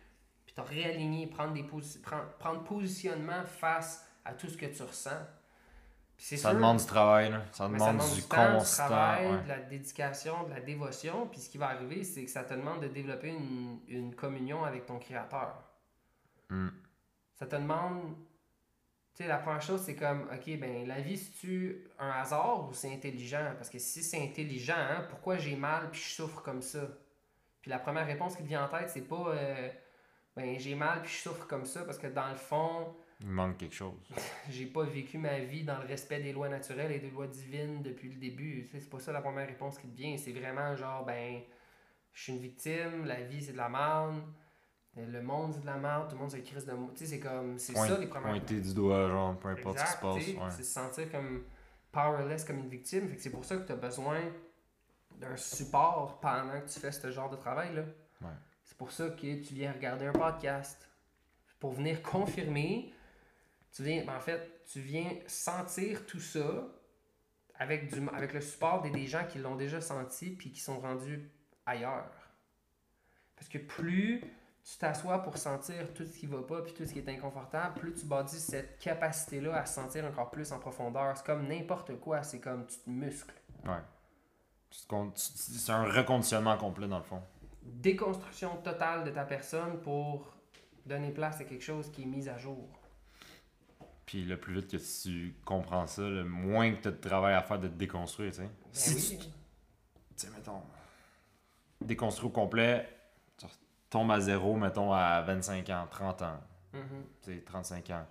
puis 0.49 0.55
te 0.55 0.67
réaligner, 0.67 1.27
prendre, 1.27 1.53
des 1.53 1.61
posi- 1.61 2.01
prendre, 2.01 2.27
prendre 2.39 2.63
positionnement 2.63 3.45
face 3.45 4.03
à 4.25 4.33
tout 4.33 4.47
ce 4.49 4.57
que 4.57 4.65
tu 4.65 4.81
ressens. 4.81 5.11
Ça 6.17 6.37
sûr, 6.37 6.53
demande 6.53 6.77
du 6.77 6.85
travail, 6.85 7.29
là. 7.29 7.43
Ça 7.51 7.65
demande, 7.65 7.79
ça 7.79 7.93
demande 7.93 8.09
du, 8.09 8.15
du 8.15 8.27
temps, 8.27 8.51
du 8.51 8.57
constant. 8.57 8.85
travail, 8.87 9.27
ouais. 9.27 9.43
de 9.43 9.47
la 9.47 9.59
dédication, 9.59 10.43
de 10.43 10.49
la 10.49 10.59
dévotion, 10.59 11.27
puis 11.27 11.39
ce 11.39 11.49
qui 11.49 11.59
va 11.59 11.67
arriver, 11.69 12.03
c'est 12.03 12.25
que 12.25 12.31
ça 12.31 12.43
te 12.43 12.53
demande 12.55 12.81
de 12.81 12.87
développer 12.87 13.29
une, 13.29 13.79
une 13.87 14.15
communion 14.15 14.63
avec 14.63 14.87
ton 14.87 14.97
Créateur. 14.97 15.53
Mm. 16.49 16.69
Ça 17.35 17.45
te 17.45 17.55
demande. 17.55 18.15
Tu 19.13 19.23
sais, 19.23 19.27
la 19.27 19.37
première 19.37 19.61
chose, 19.61 19.81
c'est 19.81 19.95
comme, 19.95 20.27
OK, 20.33 20.59
ben, 20.59 20.87
la 20.87 20.99
vie, 20.99 21.17
c'est-tu 21.17 21.87
un 21.99 22.09
hasard 22.09 22.67
ou 22.67 22.73
c'est 22.73 22.91
intelligent? 22.91 23.53
Parce 23.55 23.69
que 23.69 23.77
si 23.77 24.01
c'est 24.01 24.21
intelligent, 24.21 24.73
hein, 24.77 25.05
pourquoi 25.09 25.37
j'ai 25.37 25.55
mal 25.55 25.91
puis 25.91 26.01
je 26.01 26.15
souffre 26.15 26.41
comme 26.41 26.63
ça? 26.63 26.81
Puis 27.61 27.69
la 27.69 27.77
première 27.77 28.07
réponse 28.07 28.35
qui 28.35 28.41
te 28.43 28.47
vient 28.47 28.65
en 28.65 28.67
tête, 28.67 28.89
c'est 28.89 29.07
pas, 29.07 29.29
euh, 29.29 29.69
ben, 30.39 30.57
j'ai 30.59 30.75
mal 30.75 31.01
puis 31.01 31.11
je 31.11 31.17
souffre 31.29 31.45
comme 31.47 31.65
ça 31.65 31.83
parce 31.83 31.97
que 31.97 32.07
dans 32.07 32.29
le 32.29 32.35
fond, 32.35 32.95
Il 33.21 33.27
manque 33.27 33.57
quelque 33.57 33.75
chose. 33.75 33.93
j'ai 34.49 34.65
pas 34.65 34.83
vécu 34.83 35.17
ma 35.17 35.39
vie 35.39 35.63
dans 35.63 35.77
le 35.79 35.85
respect 35.85 36.21
des 36.21 36.31
lois 36.33 36.47
naturelles 36.49 36.91
et 36.93 36.99
des 36.99 37.09
lois 37.09 37.27
divines 37.27 37.81
depuis 37.83 38.09
le 38.09 38.15
début. 38.15 38.65
Tu 38.67 38.71
sais, 38.77 38.79
C'est 38.83 38.89
pas 38.89 38.99
ça 38.99 39.11
la 39.11 39.21
première 39.21 39.47
réponse 39.47 39.77
qui 39.77 39.87
te 39.87 39.95
vient. 39.95 40.15
C'est 40.17 40.31
vraiment 40.31 40.75
genre, 40.75 41.05
ben, 41.05 41.41
je 42.13 42.23
suis 42.23 42.33
une 42.33 42.39
victime, 42.39 43.05
la 43.05 43.21
vie 43.21 43.41
c'est 43.43 43.51
de 43.53 43.57
la 43.57 43.69
merde, 43.69 44.21
le 44.95 45.21
monde 45.21 45.53
c'est 45.53 45.61
de 45.61 45.65
la 45.65 45.77
merde, 45.77 46.07
tout 46.09 46.15
le 46.15 46.21
monde 46.21 46.31
c'est 46.31 46.41
crise 46.41 46.65
de. 46.65 46.71
Tu 46.71 46.97
sais, 46.97 47.05
c'est 47.05 47.19
comme, 47.19 47.57
c'est 47.59 47.73
Point- 47.73 47.87
ça 47.87 47.97
les 47.97 48.07
premières 48.07 48.31
Pointer 48.31 48.59
du 48.61 48.73
doigt, 48.73 49.07
genre, 49.09 49.37
peu 49.37 49.49
importe 49.49 49.77
ce 49.79 49.83
qui 49.83 49.89
se 49.89 49.95
Exact, 49.95 50.01
passe. 50.01 50.15
tu 50.25 50.31
sais, 50.31 50.37
ouais. 50.37 50.49
C'est 50.51 50.63
se 50.63 50.73
sentir 50.73 51.11
comme 51.11 51.43
powerless, 51.91 52.43
comme 52.45 52.59
une 52.59 52.69
victime. 52.69 53.09
Fait 53.09 53.15
que 53.15 53.21
c'est 53.21 53.29
pour 53.31 53.43
ça 53.45 53.57
que 53.57 53.65
tu 53.65 53.71
as 53.71 53.75
besoin 53.75 54.19
d'un 55.17 55.35
support 55.35 56.19
pendant 56.21 56.59
que 56.61 56.67
tu 56.69 56.79
fais 56.79 56.91
ce 56.91 57.11
genre 57.11 57.29
de 57.29 57.35
travail-là. 57.35 57.81
Ouais. 58.21 58.27
C'est 58.69 58.77
pour 58.77 58.91
ça 58.91 59.09
que 59.09 59.41
tu 59.41 59.55
viens 59.55 59.73
regarder 59.73 60.05
un 60.05 60.13
podcast. 60.13 60.87
Pour 61.59 61.71
venir 61.71 62.03
confirmer, 62.03 62.93
tu 63.73 63.81
viens, 63.81 64.05
ben, 64.05 64.15
en 64.15 64.19
fait, 64.19 64.61
tu 64.71 64.79
viens 64.79 65.11
sentir 65.25 66.05
tout 66.05 66.19
ça 66.19 66.67
avec, 67.55 67.91
du, 67.91 68.07
avec 68.09 68.31
le 68.31 68.41
support 68.41 68.83
des, 68.83 69.07
gens 69.07 69.25
qui 69.25 69.39
l'ont 69.39 69.55
déjà 69.55 69.81
senti 69.81 70.29
puis 70.29 70.51
qui 70.51 70.59
sont 70.59 70.79
rendus 70.79 71.31
ailleurs. 71.65 72.11
Parce 73.35 73.49
que 73.49 73.57
plus 73.57 74.21
tu 74.63 74.77
t'assois 74.77 75.23
pour 75.23 75.37
sentir 75.37 75.91
tout 75.95 76.05
ce 76.05 76.19
qui 76.19 76.27
va 76.27 76.43
pas 76.43 76.61
puis 76.61 76.73
tout 76.73 76.85
ce 76.85 76.93
qui 76.93 76.99
est 76.99 77.09
inconfortable, 77.09 77.79
plus 77.79 77.95
tu 77.95 78.05
bâtis 78.05 78.39
cette 78.39 78.77
capacité-là 78.77 79.55
à 79.55 79.65
se 79.65 79.73
sentir 79.73 80.05
encore 80.05 80.29
plus 80.29 80.51
en 80.51 80.59
profondeur. 80.59 81.17
C'est 81.17 81.25
comme 81.25 81.47
n'importe 81.47 81.99
quoi, 81.99 82.21
c'est 82.21 82.39
comme 82.39 82.67
tu 82.67 82.77
te 82.77 82.89
muscles. 82.89 83.33
Ouais. 83.65 83.81
C'est 84.69 85.71
un 85.71 85.85
reconditionnement 85.85 86.55
complet, 86.55 86.87
dans 86.87 86.99
le 86.99 87.03
fond. 87.03 87.23
Déconstruction 87.61 88.57
totale 88.57 89.03
de 89.03 89.11
ta 89.11 89.23
personne 89.25 89.79
pour 89.81 90.33
donner 90.85 91.11
place 91.11 91.39
à 91.41 91.43
quelque 91.43 91.63
chose 91.63 91.91
qui 91.91 92.03
est 92.03 92.05
mis 92.05 92.27
à 92.29 92.37
jour. 92.37 92.67
Puis 94.05 94.23
le 94.25 94.39
plus 94.39 94.55
vite 94.55 94.71
que 94.71 94.77
tu 95.03 95.35
comprends 95.45 95.85
ça, 95.85 96.01
le 96.01 96.23
moins 96.23 96.71
que 96.73 96.81
tu 96.81 96.87
as 96.87 96.91
de 96.91 96.97
travail 96.97 97.35
à 97.35 97.41
faire 97.43 97.59
de 97.59 97.67
te 97.67 97.75
déconstruire, 97.75 98.31
tu 98.31 98.37
sais. 98.37 98.43
Ben 98.43 98.51
si 98.73 98.95
oui. 99.15 99.19
tu, 99.19 99.25
tu 99.27 99.31
sais, 100.15 100.29
mettons, 100.35 100.61
déconstruire 101.81 102.27
au 102.29 102.33
complet, 102.33 102.89
tu 103.37 103.45
tombes 103.89 104.09
à 104.11 104.19
zéro, 104.19 104.55
mettons, 104.55 104.91
à 104.93 105.21
25 105.21 105.69
ans, 105.69 105.87
30 105.91 106.21
ans, 106.23 106.39
Mhm. 106.73 106.81
tu 107.23 107.33
sais, 107.35 107.41
35 107.43 107.89
ans. 107.91 108.05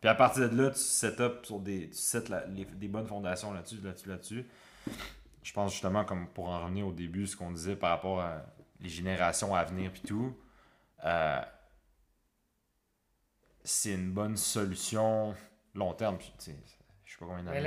Puis 0.00 0.08
à 0.10 0.14
partir 0.16 0.50
de 0.50 0.60
là, 0.62 0.70
tu 0.70 0.78
set 0.80 1.20
up 1.20 1.46
sur 1.46 1.60
des, 1.60 1.90
tu 1.90 1.96
set 1.96 2.28
la- 2.28 2.44
les- 2.46 2.64
des 2.64 2.88
bonnes 2.88 3.06
fondations 3.06 3.52
là-dessus, 3.52 3.80
là-dessus, 3.82 4.08
là-dessus. 4.08 4.46
Je 5.42 5.52
pense 5.52 5.72
justement, 5.72 6.04
comme 6.04 6.26
pour 6.28 6.48
en 6.48 6.60
revenir 6.64 6.88
au 6.88 6.92
début, 6.92 7.26
ce 7.26 7.36
qu'on 7.36 7.52
disait 7.52 7.76
par 7.76 7.90
rapport 7.90 8.20
à 8.20 8.42
les 8.80 8.88
générations 8.88 9.54
à 9.54 9.64
venir 9.64 9.92
puis 9.92 10.02
tout, 10.02 10.36
euh, 11.04 11.40
c'est 13.64 13.92
une 13.94 14.12
bonne 14.12 14.36
solution 14.36 15.34
long 15.74 15.92
terme. 15.94 16.18
Je 16.20 16.44
sais 16.44 17.18
pas 17.18 17.26
combien 17.26 17.42
d'années. 17.42 17.60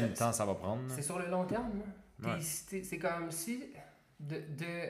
de 0.00 0.14
temps 0.14 0.32
ça 0.32 0.44
va 0.44 0.54
prendre? 0.54 0.90
C'est 0.94 1.02
sur 1.02 1.18
le 1.18 1.28
long 1.28 1.44
terme. 1.46 1.82
Puis 2.20 2.30
Ouais. 2.30 2.40
c'est 2.40 2.98
comme 2.98 3.30
si 3.30 3.72
de, 4.20 4.36
de 4.56 4.88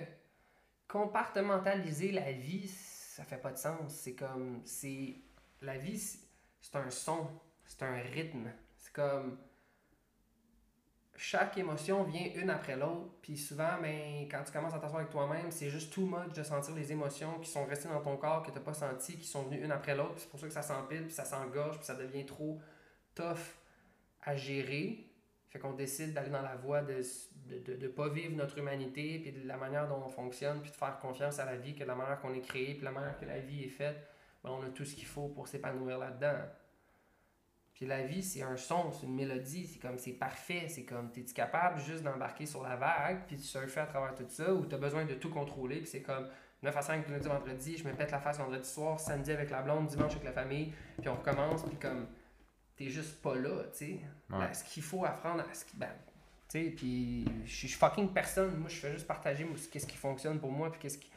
compartimentaliser 0.88 2.12
la 2.12 2.32
vie, 2.32 2.68
ça 2.68 3.24
fait 3.24 3.38
pas 3.38 3.52
de 3.52 3.58
sens. 3.58 3.92
C'est 3.92 4.14
comme 4.14 4.60
c'est 4.64 5.16
la 5.60 5.78
vie, 5.78 5.98
c'est 5.98 6.18
c'est 6.60 6.76
un 6.76 6.90
son, 6.90 7.28
c'est 7.64 7.82
un 7.82 7.96
rythme. 7.96 8.48
C'est 8.76 8.92
comme 8.92 9.36
chaque 11.16 11.58
émotion 11.58 12.04
vient 12.04 12.26
une 12.34 12.50
après 12.50 12.76
l'autre. 12.76 13.10
Puis 13.22 13.36
souvent, 13.36 13.80
ben, 13.80 14.26
quand 14.30 14.42
tu 14.44 14.52
commences 14.52 14.74
à 14.74 14.78
t'asseoir 14.78 15.00
avec 15.00 15.10
toi-même, 15.10 15.50
c'est 15.50 15.70
juste 15.70 15.92
too 15.92 16.06
much 16.06 16.32
de 16.34 16.42
sentir 16.42 16.74
les 16.74 16.90
émotions 16.90 17.38
qui 17.40 17.50
sont 17.50 17.64
restées 17.64 17.88
dans 17.88 18.00
ton 18.00 18.16
corps, 18.16 18.42
que 18.42 18.50
tu 18.50 18.56
n'as 18.56 18.64
pas 18.64 18.74
senti, 18.74 19.16
qui 19.16 19.26
sont 19.26 19.44
venues 19.44 19.62
une 19.62 19.72
après 19.72 19.94
l'autre. 19.94 20.14
C'est 20.16 20.28
pour 20.28 20.40
ça 20.40 20.46
que 20.46 20.52
ça 20.52 20.62
s'empile, 20.62 21.04
puis 21.04 21.14
ça 21.14 21.24
s'engorge, 21.24 21.76
puis 21.76 21.86
ça 21.86 21.94
devient 21.94 22.26
trop 22.26 22.60
tough 23.14 23.56
à 24.22 24.36
gérer. 24.36 25.06
Fait 25.50 25.58
qu'on 25.58 25.74
décide 25.74 26.14
d'aller 26.14 26.30
dans 26.30 26.42
la 26.42 26.56
voie 26.56 26.80
de 26.80 27.02
ne 27.50 27.88
pas 27.88 28.08
vivre 28.08 28.34
notre 28.34 28.56
humanité, 28.58 29.18
puis 29.18 29.32
de 29.32 29.46
la 29.46 29.58
manière 29.58 29.86
dont 29.86 30.02
on 30.06 30.08
fonctionne, 30.08 30.62
puis 30.62 30.70
de 30.70 30.76
faire 30.76 30.98
confiance 30.98 31.38
à 31.38 31.44
la 31.44 31.56
vie, 31.56 31.74
que 31.74 31.84
la 31.84 31.94
manière 31.94 32.20
qu'on 32.20 32.32
est 32.32 32.40
créé, 32.40 32.74
puis 32.74 32.84
la 32.84 32.90
manière 32.90 33.18
que 33.18 33.26
la 33.26 33.38
vie 33.38 33.64
est 33.64 33.68
faite, 33.68 34.08
ben, 34.42 34.50
on 34.50 34.62
a 34.62 34.70
tout 34.70 34.84
ce 34.84 34.94
qu'il 34.94 35.06
faut 35.06 35.28
pour 35.28 35.46
s'épanouir 35.46 35.98
là-dedans. 35.98 36.38
Puis 37.82 37.88
la 37.88 38.04
vie, 38.04 38.22
c'est 38.22 38.42
un 38.42 38.56
son, 38.56 38.92
c'est 38.92 39.06
une 39.06 39.16
mélodie, 39.16 39.66
c'est 39.66 39.80
comme, 39.80 39.98
c'est 39.98 40.12
parfait, 40.12 40.68
c'est 40.68 40.84
comme, 40.84 41.10
t'es-tu 41.10 41.34
capable 41.34 41.80
juste 41.80 42.04
d'embarquer 42.04 42.46
sur 42.46 42.62
la 42.62 42.76
vague, 42.76 43.26
puis 43.26 43.34
de 43.34 43.40
surfer 43.40 43.80
à 43.80 43.86
travers 43.86 44.14
tout 44.14 44.24
ça, 44.28 44.54
ou 44.54 44.64
t'as 44.66 44.76
besoin 44.76 45.04
de 45.04 45.14
tout 45.14 45.30
contrôler, 45.30 45.78
puis 45.78 45.88
c'est 45.88 46.02
comme 46.02 46.28
9 46.62 46.76
à 46.76 46.80
5, 46.80 47.08
lundi, 47.08 47.26
vendredi, 47.26 47.76
je 47.76 47.82
me 47.82 47.92
pète 47.92 48.12
la 48.12 48.20
face 48.20 48.38
vendredi 48.38 48.68
soir, 48.68 49.00
samedi 49.00 49.32
avec 49.32 49.50
la 49.50 49.62
blonde, 49.62 49.88
dimanche 49.88 50.12
avec 50.12 50.22
la 50.22 50.30
famille, 50.30 50.72
puis 51.00 51.08
on 51.08 51.16
recommence, 51.16 51.64
puis 51.64 51.76
comme, 51.76 52.06
t'es 52.76 52.88
juste 52.88 53.20
pas 53.20 53.34
là, 53.34 53.64
tu 53.72 53.78
sais. 53.78 53.84
Ouais. 54.30 54.38
Ben, 54.38 54.54
ce 54.54 54.62
qu'il 54.62 54.84
faut 54.84 55.04
apprendre 55.04 55.42
à 55.42 55.52
ce 55.52 55.64
qui. 55.64 55.76
Ben, 55.76 55.90
tu 56.48 56.62
sais, 56.62 56.70
puis 56.70 57.24
je 57.44 57.52
suis 57.52 57.68
fucking 57.68 58.12
personne. 58.12 58.58
Moi, 58.58 58.68
je 58.68 58.76
fais 58.76 58.92
juste 58.92 59.08
partager 59.08 59.42
moi, 59.42 59.56
qu'est-ce 59.72 59.88
qui 59.88 59.96
fonctionne 59.96 60.38
pour 60.38 60.52
moi, 60.52 60.70
puis 60.70 60.82
qu'est-ce 60.82 60.98
qui, 60.98 61.10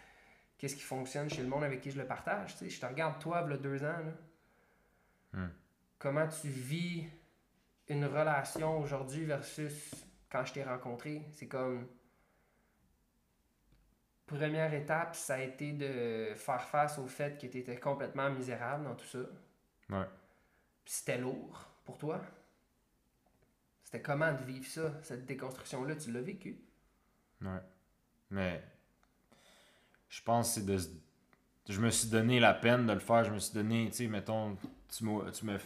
qu'est-ce 0.58 0.76
qui 0.76 0.82
fonctionne 0.82 1.30
chez 1.30 1.44
le 1.44 1.48
monde 1.48 1.64
avec 1.64 1.82
qui 1.82 1.92
je 1.92 2.00
le 2.00 2.08
partage. 2.08 2.54
Tu 2.54 2.58
sais, 2.58 2.70
je 2.72 2.82
te 2.82 2.88
regarde, 2.88 3.20
toi, 3.20 3.48
il 3.48 3.58
deux 3.58 3.84
ans, 3.84 4.00
là. 4.04 4.14
Hmm. 5.34 5.50
Comment 6.06 6.28
tu 6.28 6.50
vis 6.50 7.04
une 7.88 8.06
relation 8.06 8.78
aujourd'hui 8.78 9.26
versus 9.26 10.06
quand 10.30 10.46
je 10.46 10.54
t'ai 10.54 10.64
rencontré? 10.64 11.24
C'est 11.32 11.48
comme. 11.48 11.88
Première 14.28 14.72
étape, 14.76 15.16
ça 15.16 15.34
a 15.34 15.40
été 15.40 15.72
de 15.72 16.36
faire 16.36 16.62
face 16.62 17.00
au 17.00 17.08
fait 17.08 17.42
que 17.42 17.48
tu 17.48 17.58
étais 17.58 17.80
complètement 17.80 18.30
misérable 18.30 18.84
dans 18.84 18.94
tout 18.94 19.08
ça. 19.08 19.18
Ouais. 19.90 20.06
C'était 20.86 21.18
lourd 21.18 21.68
pour 21.86 21.98
toi. 21.98 22.22
C'était 23.84 24.04
comment 24.04 24.32
de 24.32 24.44
vivre 24.44 24.68
ça, 24.68 24.94
cette 25.02 25.26
déconstruction-là, 25.26 25.96
tu 25.96 26.12
l'as 26.12 26.22
vécu. 26.22 26.56
Ouais. 27.42 27.64
Mais 28.30 28.64
je 30.08 30.22
pense 30.22 30.50
que 30.50 30.54
c'est 30.54 30.66
de. 30.68 30.78
Je 31.68 31.82
me 31.82 31.90
suis 31.90 32.10
donné 32.10 32.40
la 32.40 32.54
peine 32.54 32.86
de 32.86 32.94
le 32.94 33.00
faire. 33.00 33.24
Je 33.24 33.32
me 33.32 33.40
suis 33.40 33.56
donné, 33.56 33.88
tu 33.88 33.96
sais, 33.96 34.08
mettons, 34.08 34.56
tu 34.88 35.04
m'as. 35.04 35.32
Tu 35.32 35.46
m'as 35.46 35.58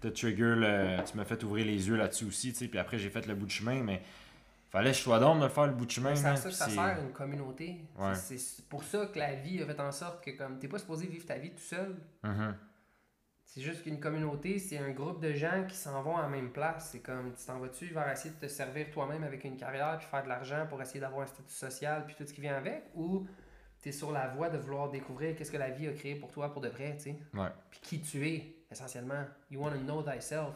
t'as 0.00 0.10
trigger 0.10 0.54
le. 0.56 1.04
Tu 1.04 1.16
m'as 1.16 1.24
fait 1.24 1.42
ouvrir 1.44 1.66
les 1.66 1.88
yeux 1.88 1.96
là-dessus 1.96 2.24
aussi, 2.26 2.52
tu 2.52 2.58
sais. 2.60 2.68
Puis 2.68 2.78
après, 2.78 2.98
j'ai 2.98 3.10
fait 3.10 3.26
le 3.26 3.34
bout 3.34 3.46
de 3.46 3.50
chemin, 3.50 3.82
mais 3.82 4.02
fallait 4.70 4.90
que 4.90 4.96
je 4.96 5.02
sois 5.02 5.18
d'homme 5.18 5.40
de 5.40 5.48
faire 5.48 5.66
le 5.66 5.72
bout 5.74 5.86
de 5.86 5.90
chemin. 5.90 6.14
Ça 6.14 6.36
ça 6.36 6.50
c'est- 6.50 6.70
sert 6.74 6.98
une 7.00 7.12
communauté. 7.12 7.76
Ouais. 7.98 8.14
C'est 8.14 8.64
pour 8.68 8.82
ça 8.84 9.06
que 9.06 9.18
la 9.18 9.34
vie 9.34 9.62
a 9.62 9.66
fait 9.66 9.80
en 9.80 9.92
sorte 9.92 10.24
que 10.24 10.30
comme 10.32 10.58
t'es 10.58 10.68
pas 10.68 10.78
supposé 10.78 11.06
vivre 11.06 11.26
ta 11.26 11.36
vie 11.38 11.50
tout 11.50 11.58
seul. 11.62 11.96
Mhm. 12.22 12.54
Tu 12.54 12.60
C'est 13.44 13.60
juste 13.60 13.82
qu'une 13.82 14.00
communauté, 14.00 14.58
c'est 14.58 14.78
un 14.78 14.90
groupe 14.92 15.20
de 15.20 15.32
gens 15.34 15.66
qui 15.68 15.76
s'en 15.76 16.00
vont 16.02 16.16
à 16.16 16.22
la 16.22 16.28
même 16.28 16.52
place. 16.52 16.88
C'est 16.92 17.00
comme, 17.00 17.34
tu 17.34 17.44
t'en 17.44 17.58
vas-tu 17.58 17.86
vers 17.92 18.10
essayer 18.10 18.34
de 18.34 18.40
te 18.40 18.46
servir 18.50 18.90
toi-même 18.90 19.24
avec 19.24 19.44
une 19.44 19.58
carrière, 19.58 19.98
puis 19.98 20.06
faire 20.06 20.22
de 20.24 20.28
l'argent 20.30 20.64
pour 20.70 20.80
essayer 20.80 21.00
d'avoir 21.00 21.22
un 21.22 21.26
statut 21.26 21.52
social, 21.52 22.06
puis 22.06 22.14
tout 22.16 22.24
ce 22.26 22.32
qui 22.32 22.40
vient 22.40 22.56
avec, 22.56 22.84
ou 22.94 23.26
tu 23.82 23.90
es 23.90 23.92
sur 23.92 24.10
la 24.10 24.28
voie 24.28 24.48
de 24.48 24.56
vouloir 24.56 24.88
découvrir 24.88 25.36
qu'est-ce 25.36 25.50
que 25.52 25.58
la 25.58 25.68
vie 25.68 25.86
a 25.86 25.92
créé 25.92 26.14
pour 26.14 26.32
toi 26.32 26.50
pour 26.50 26.62
de 26.62 26.68
vrai, 26.70 26.94
tu 26.96 27.02
sais? 27.10 27.18
Ouais. 27.34 27.48
Puis 27.70 27.80
qui 27.82 28.00
tu 28.00 28.26
es, 28.26 28.56
essentiellement. 28.72 29.24
You 29.50 29.60
want 29.62 29.72
to 29.72 29.78
know 29.78 30.02
thyself. 30.02 30.54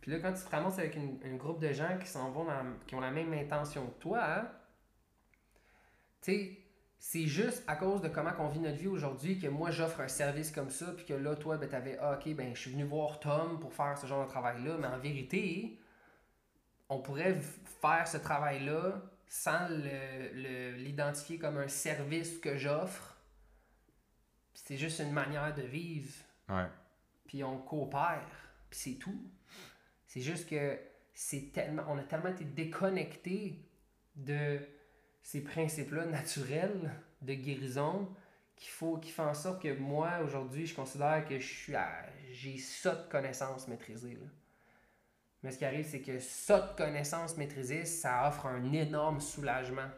Puis 0.00 0.10
là, 0.12 0.18
quand 0.20 0.32
tu 0.32 0.42
te 0.42 0.48
ramasses 0.50 0.78
avec 0.78 0.94
une- 0.96 1.18
un 1.24 1.36
groupe 1.36 1.60
de 1.60 1.72
gens 1.72 1.98
qui 1.98 2.06
s'en 2.06 2.30
vont 2.30 2.46
qui 2.86 2.94
ont 2.94 3.00
la 3.00 3.10
même 3.10 3.32
intention 3.34 3.86
que 3.86 4.00
toi, 4.00 4.20
hein, 4.24 4.48
tu 6.22 6.32
sais, 6.32 6.58
c'est 6.98 7.26
juste 7.26 7.62
à 7.66 7.76
cause 7.76 8.00
de 8.02 8.08
comment 8.08 8.32
on 8.38 8.48
vit 8.48 8.60
notre 8.60 8.76
vie 8.78 8.86
aujourd'hui 8.88 9.38
que 9.38 9.46
moi 9.48 9.70
j'offre 9.70 10.00
un 10.00 10.08
service 10.08 10.50
comme 10.52 10.70
ça, 10.70 10.92
puis 10.96 11.04
que 11.06 11.14
là, 11.14 11.34
toi, 11.36 11.56
ben, 11.58 11.68
t'avais, 11.68 11.98
ah, 12.00 12.18
ok, 12.18 12.34
ben, 12.34 12.54
je 12.54 12.60
suis 12.60 12.70
venu 12.72 12.84
voir 12.84 13.20
Tom 13.20 13.58
pour 13.58 13.72
faire 13.74 13.96
ce 13.98 14.06
genre 14.06 14.24
de 14.24 14.30
travail-là, 14.30 14.76
mais 14.78 14.86
en 14.86 14.98
vérité, 14.98 15.78
on 16.88 17.00
pourrait 17.00 17.34
faire 17.80 18.06
ce 18.08 18.16
travail-là 18.18 19.00
sans 19.28 19.68
le- 19.68 20.32
le- 20.34 20.72
l'identifier 20.76 21.38
comme 21.38 21.56
un 21.58 21.68
service 21.68 22.38
que 22.38 22.56
j'offre. 22.56 23.16
C'est 24.54 24.76
juste 24.76 24.98
une 25.00 25.12
manière 25.12 25.54
de 25.54 25.62
vivre 25.62 26.12
Ouais. 26.48 26.66
Puis 27.30 27.44
on 27.44 27.58
coopère, 27.58 28.26
puis 28.68 28.80
c'est 28.80 28.94
tout. 28.94 29.22
C'est 30.04 30.20
juste 30.20 30.48
que 30.48 30.76
c'est 31.14 31.52
tellement, 31.52 31.84
on 31.86 31.96
a 31.96 32.02
tellement 32.02 32.30
été 32.30 32.44
déconnecté 32.44 33.64
de 34.16 34.58
ces 35.22 35.44
principes-là 35.44 36.06
naturels 36.06 36.92
de 37.22 37.34
guérison 37.34 38.12
qu'il 38.56 38.70
faut, 38.70 38.98
qui 38.98 39.12
fait 39.12 39.22
en 39.22 39.34
sorte 39.34 39.62
que 39.62 39.78
moi, 39.78 40.18
aujourd'hui, 40.24 40.66
je 40.66 40.74
considère 40.74 41.24
que 41.24 41.38
je 41.38 41.46
suis 41.46 41.72
j'ai 42.32 42.58
ça 42.58 42.96
de 42.96 43.08
connaissances 43.08 43.68
maîtrisées. 43.68 44.18
Mais 45.44 45.52
ce 45.52 45.58
qui 45.58 45.64
arrive, 45.64 45.86
c'est 45.86 46.02
que 46.02 46.18
ça 46.18 46.60
de 46.60 46.76
connaissances 46.76 47.36
maîtrisées, 47.36 47.84
ça 47.84 48.26
offre 48.26 48.46
un 48.46 48.72
énorme 48.72 49.20
soulagement. 49.20 49.88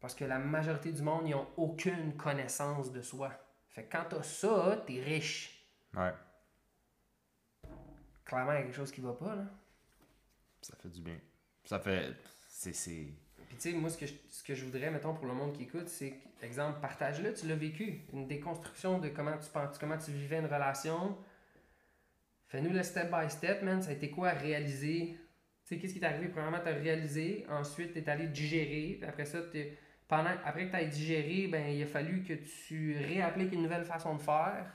Parce 0.00 0.16
que 0.16 0.24
la 0.24 0.40
majorité 0.40 0.90
du 0.90 1.02
monde, 1.02 1.22
ils 1.28 1.30
n'ont 1.30 1.46
aucune 1.56 2.16
connaissance 2.16 2.90
de 2.90 3.00
soi. 3.00 3.30
Fait 3.68 3.84
que 3.84 3.92
quand 3.92 4.06
t'as 4.10 4.24
ça, 4.24 4.82
t'es 4.88 5.00
riche 5.00 5.55
Ouais. 5.96 6.12
clairement, 8.24 8.52
il 8.52 8.56
y 8.56 8.58
a 8.58 8.62
quelque 8.64 8.74
chose 8.76 8.92
qui 8.92 9.00
va 9.00 9.12
pas, 9.14 9.34
là. 9.34 9.44
Ça 10.60 10.74
fait 10.76 10.88
du 10.88 11.00
bien. 11.00 11.16
Ça 11.64 11.78
fait. 11.78 12.12
C'est. 12.48 12.72
Puis, 12.72 13.56
tu 13.56 13.70
sais, 13.70 13.72
moi, 13.72 13.88
ce 13.90 13.96
que, 13.98 14.06
je, 14.06 14.14
ce 14.28 14.42
que 14.42 14.54
je 14.54 14.64
voudrais, 14.64 14.90
mettons, 14.90 15.14
pour 15.14 15.26
le 15.26 15.34
monde 15.34 15.52
qui 15.56 15.62
écoute, 15.64 15.88
c'est, 15.88 16.14
exemple, 16.42 16.80
partage-le, 16.80 17.32
tu 17.34 17.46
l'as 17.46 17.54
vécu. 17.54 18.02
Une 18.12 18.26
déconstruction 18.26 18.98
de 18.98 19.08
comment 19.08 19.36
tu 19.38 19.48
penses, 19.50 19.78
comment 19.78 19.96
tu 19.98 20.10
vivais 20.10 20.38
une 20.38 20.46
relation. 20.46 21.16
Fais-nous 22.48 22.70
le 22.72 22.82
step 22.82 23.10
by 23.10 23.30
step, 23.30 23.62
man. 23.62 23.82
Ça 23.82 23.90
a 23.90 23.92
été 23.92 24.10
quoi 24.10 24.28
à 24.30 24.34
réaliser? 24.34 25.16
Tu 25.64 25.74
sais, 25.74 25.78
qu'est-ce 25.78 25.94
qui 25.94 26.00
t'est 26.00 26.06
arrivé? 26.06 26.28
Premièrement, 26.28 26.60
tu 26.60 26.68
as 26.68 26.72
réalisé. 26.74 27.46
Ensuite, 27.48 27.92
tu 27.92 27.98
es 28.00 28.08
allé 28.08 28.26
digérer. 28.28 28.96
Puis 29.00 29.08
après 29.08 29.24
ça, 29.24 29.40
t'es- 29.42 29.78
pendant, 30.08 30.30
après 30.44 30.66
que 30.66 30.70
tu 30.70 30.76
aies 30.82 30.86
digéré, 30.88 31.48
ben, 31.48 31.68
il 31.68 31.82
a 31.82 31.86
fallu 31.86 32.22
que 32.22 32.34
tu 32.34 32.96
réappliques 32.98 33.52
une 33.52 33.62
nouvelle 33.62 33.84
façon 33.84 34.14
de 34.16 34.22
faire. 34.22 34.72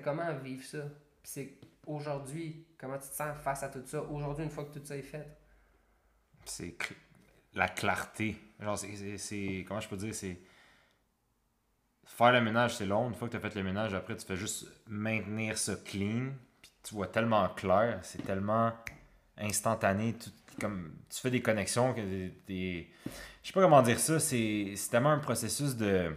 Comment 0.00 0.32
vivre 0.34 0.64
ça? 0.64 0.82
Puis 1.22 1.32
c'est 1.32 1.54
aujourd'hui, 1.86 2.66
comment 2.78 2.98
tu 2.98 3.08
te 3.08 3.14
sens 3.14 3.36
face 3.42 3.62
à 3.62 3.68
tout 3.68 3.82
ça? 3.86 4.02
Aujourd'hui, 4.02 4.44
une 4.44 4.50
fois 4.50 4.64
que 4.64 4.78
tout 4.78 4.84
ça 4.84 4.96
est 4.96 5.02
fait. 5.02 5.26
c'est 6.44 6.76
la 7.54 7.68
clarté. 7.68 8.36
Genre, 8.60 8.78
c'est- 8.78 9.64
Comment 9.66 9.80
je 9.80 9.88
peux 9.88 9.96
dire 9.96 10.14
C'est. 10.14 10.38
Faire 12.06 12.32
le 12.32 12.40
ménage, 12.42 12.76
c'est 12.76 12.86
long. 12.86 13.08
Une 13.08 13.14
fois 13.14 13.28
que 13.28 13.32
tu 13.32 13.38
as 13.38 13.40
fait 13.40 13.54
le 13.54 13.62
ménage, 13.62 13.94
après, 13.94 14.16
tu 14.16 14.26
fais 14.26 14.36
juste 14.36 14.66
maintenir 14.86 15.56
ça 15.56 15.74
clean. 15.76 16.32
Puis 16.60 16.70
tu 16.82 16.94
vois 16.94 17.06
tellement 17.08 17.48
clair. 17.50 17.98
C'est 18.02 18.22
tellement 18.24 18.72
instantané. 19.38 20.12
tout- 20.14 20.30
comme, 20.60 20.94
tu 21.10 21.20
fais 21.20 21.30
des 21.32 21.42
connexions 21.42 21.92
que 21.94 22.00
Je 22.02 22.84
sais 23.42 23.52
pas 23.52 23.60
comment 23.62 23.82
dire 23.82 23.98
ça. 23.98 24.20
C'est 24.20 24.74
tellement 24.90 25.10
un 25.12 25.18
processus 25.18 25.74
de. 25.76 26.14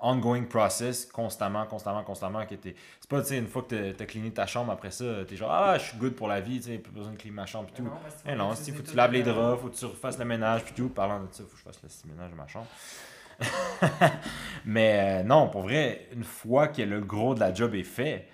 Ongoing 0.00 0.44
process, 0.44 1.06
constamment, 1.06 1.66
constamment, 1.66 2.04
constamment. 2.04 2.46
que 2.46 2.54
t'es- 2.54 2.76
C'est 3.00 3.08
pas, 3.10 3.20
tu 3.20 3.28
sais, 3.28 3.38
une 3.38 3.48
fois 3.48 3.62
que 3.62 3.90
tu 3.92 4.02
as 4.02 4.06
cleané 4.06 4.30
ta 4.30 4.46
chambre, 4.46 4.70
après 4.70 4.92
ça, 4.92 5.04
t'es 5.26 5.34
genre, 5.36 5.50
ah, 5.50 5.76
je 5.76 5.84
suis 5.88 5.96
good 5.98 6.14
pour 6.14 6.28
la 6.28 6.40
vie, 6.40 6.60
tu 6.60 6.66
sais, 6.68 6.78
pas 6.78 6.90
besoin 6.90 7.12
de 7.12 7.16
cleaner 7.16 7.34
ma 7.34 7.46
chambre 7.46 7.68
et 7.70 7.76
tout. 7.76 7.82
vas 7.84 7.90
non, 8.36 8.54
il 8.54 8.72
faut 8.74 8.82
que 8.82 8.88
tu 8.90 8.96
laves 8.96 9.12
les 9.12 9.22
le- 9.24 9.32
draps, 9.32 9.60
faut 9.62 9.68
que 9.68 9.76
tu 9.76 9.84
refasses 9.86 10.18
le 10.18 10.24
ménage 10.24 10.64
puis 10.64 10.74
tout. 10.74 10.88
Parlant 10.88 11.20
de 11.20 11.26
ça, 11.32 11.42
faut 11.42 11.50
que 11.50 11.58
je 11.58 11.62
fasse 11.80 12.04
le 12.04 12.12
ménage 12.14 12.30
de 12.30 12.36
ma 12.36 12.46
chambre. 12.46 12.66
Mais 14.64 15.20
euh, 15.20 15.22
non, 15.22 15.48
pour 15.48 15.62
vrai, 15.62 16.08
une 16.12 16.24
fois 16.24 16.68
que 16.68 16.82
le 16.82 17.00
gros 17.00 17.34
de 17.34 17.40
la 17.40 17.52
job 17.54 17.74
est 17.74 17.82
fait, 17.84 18.28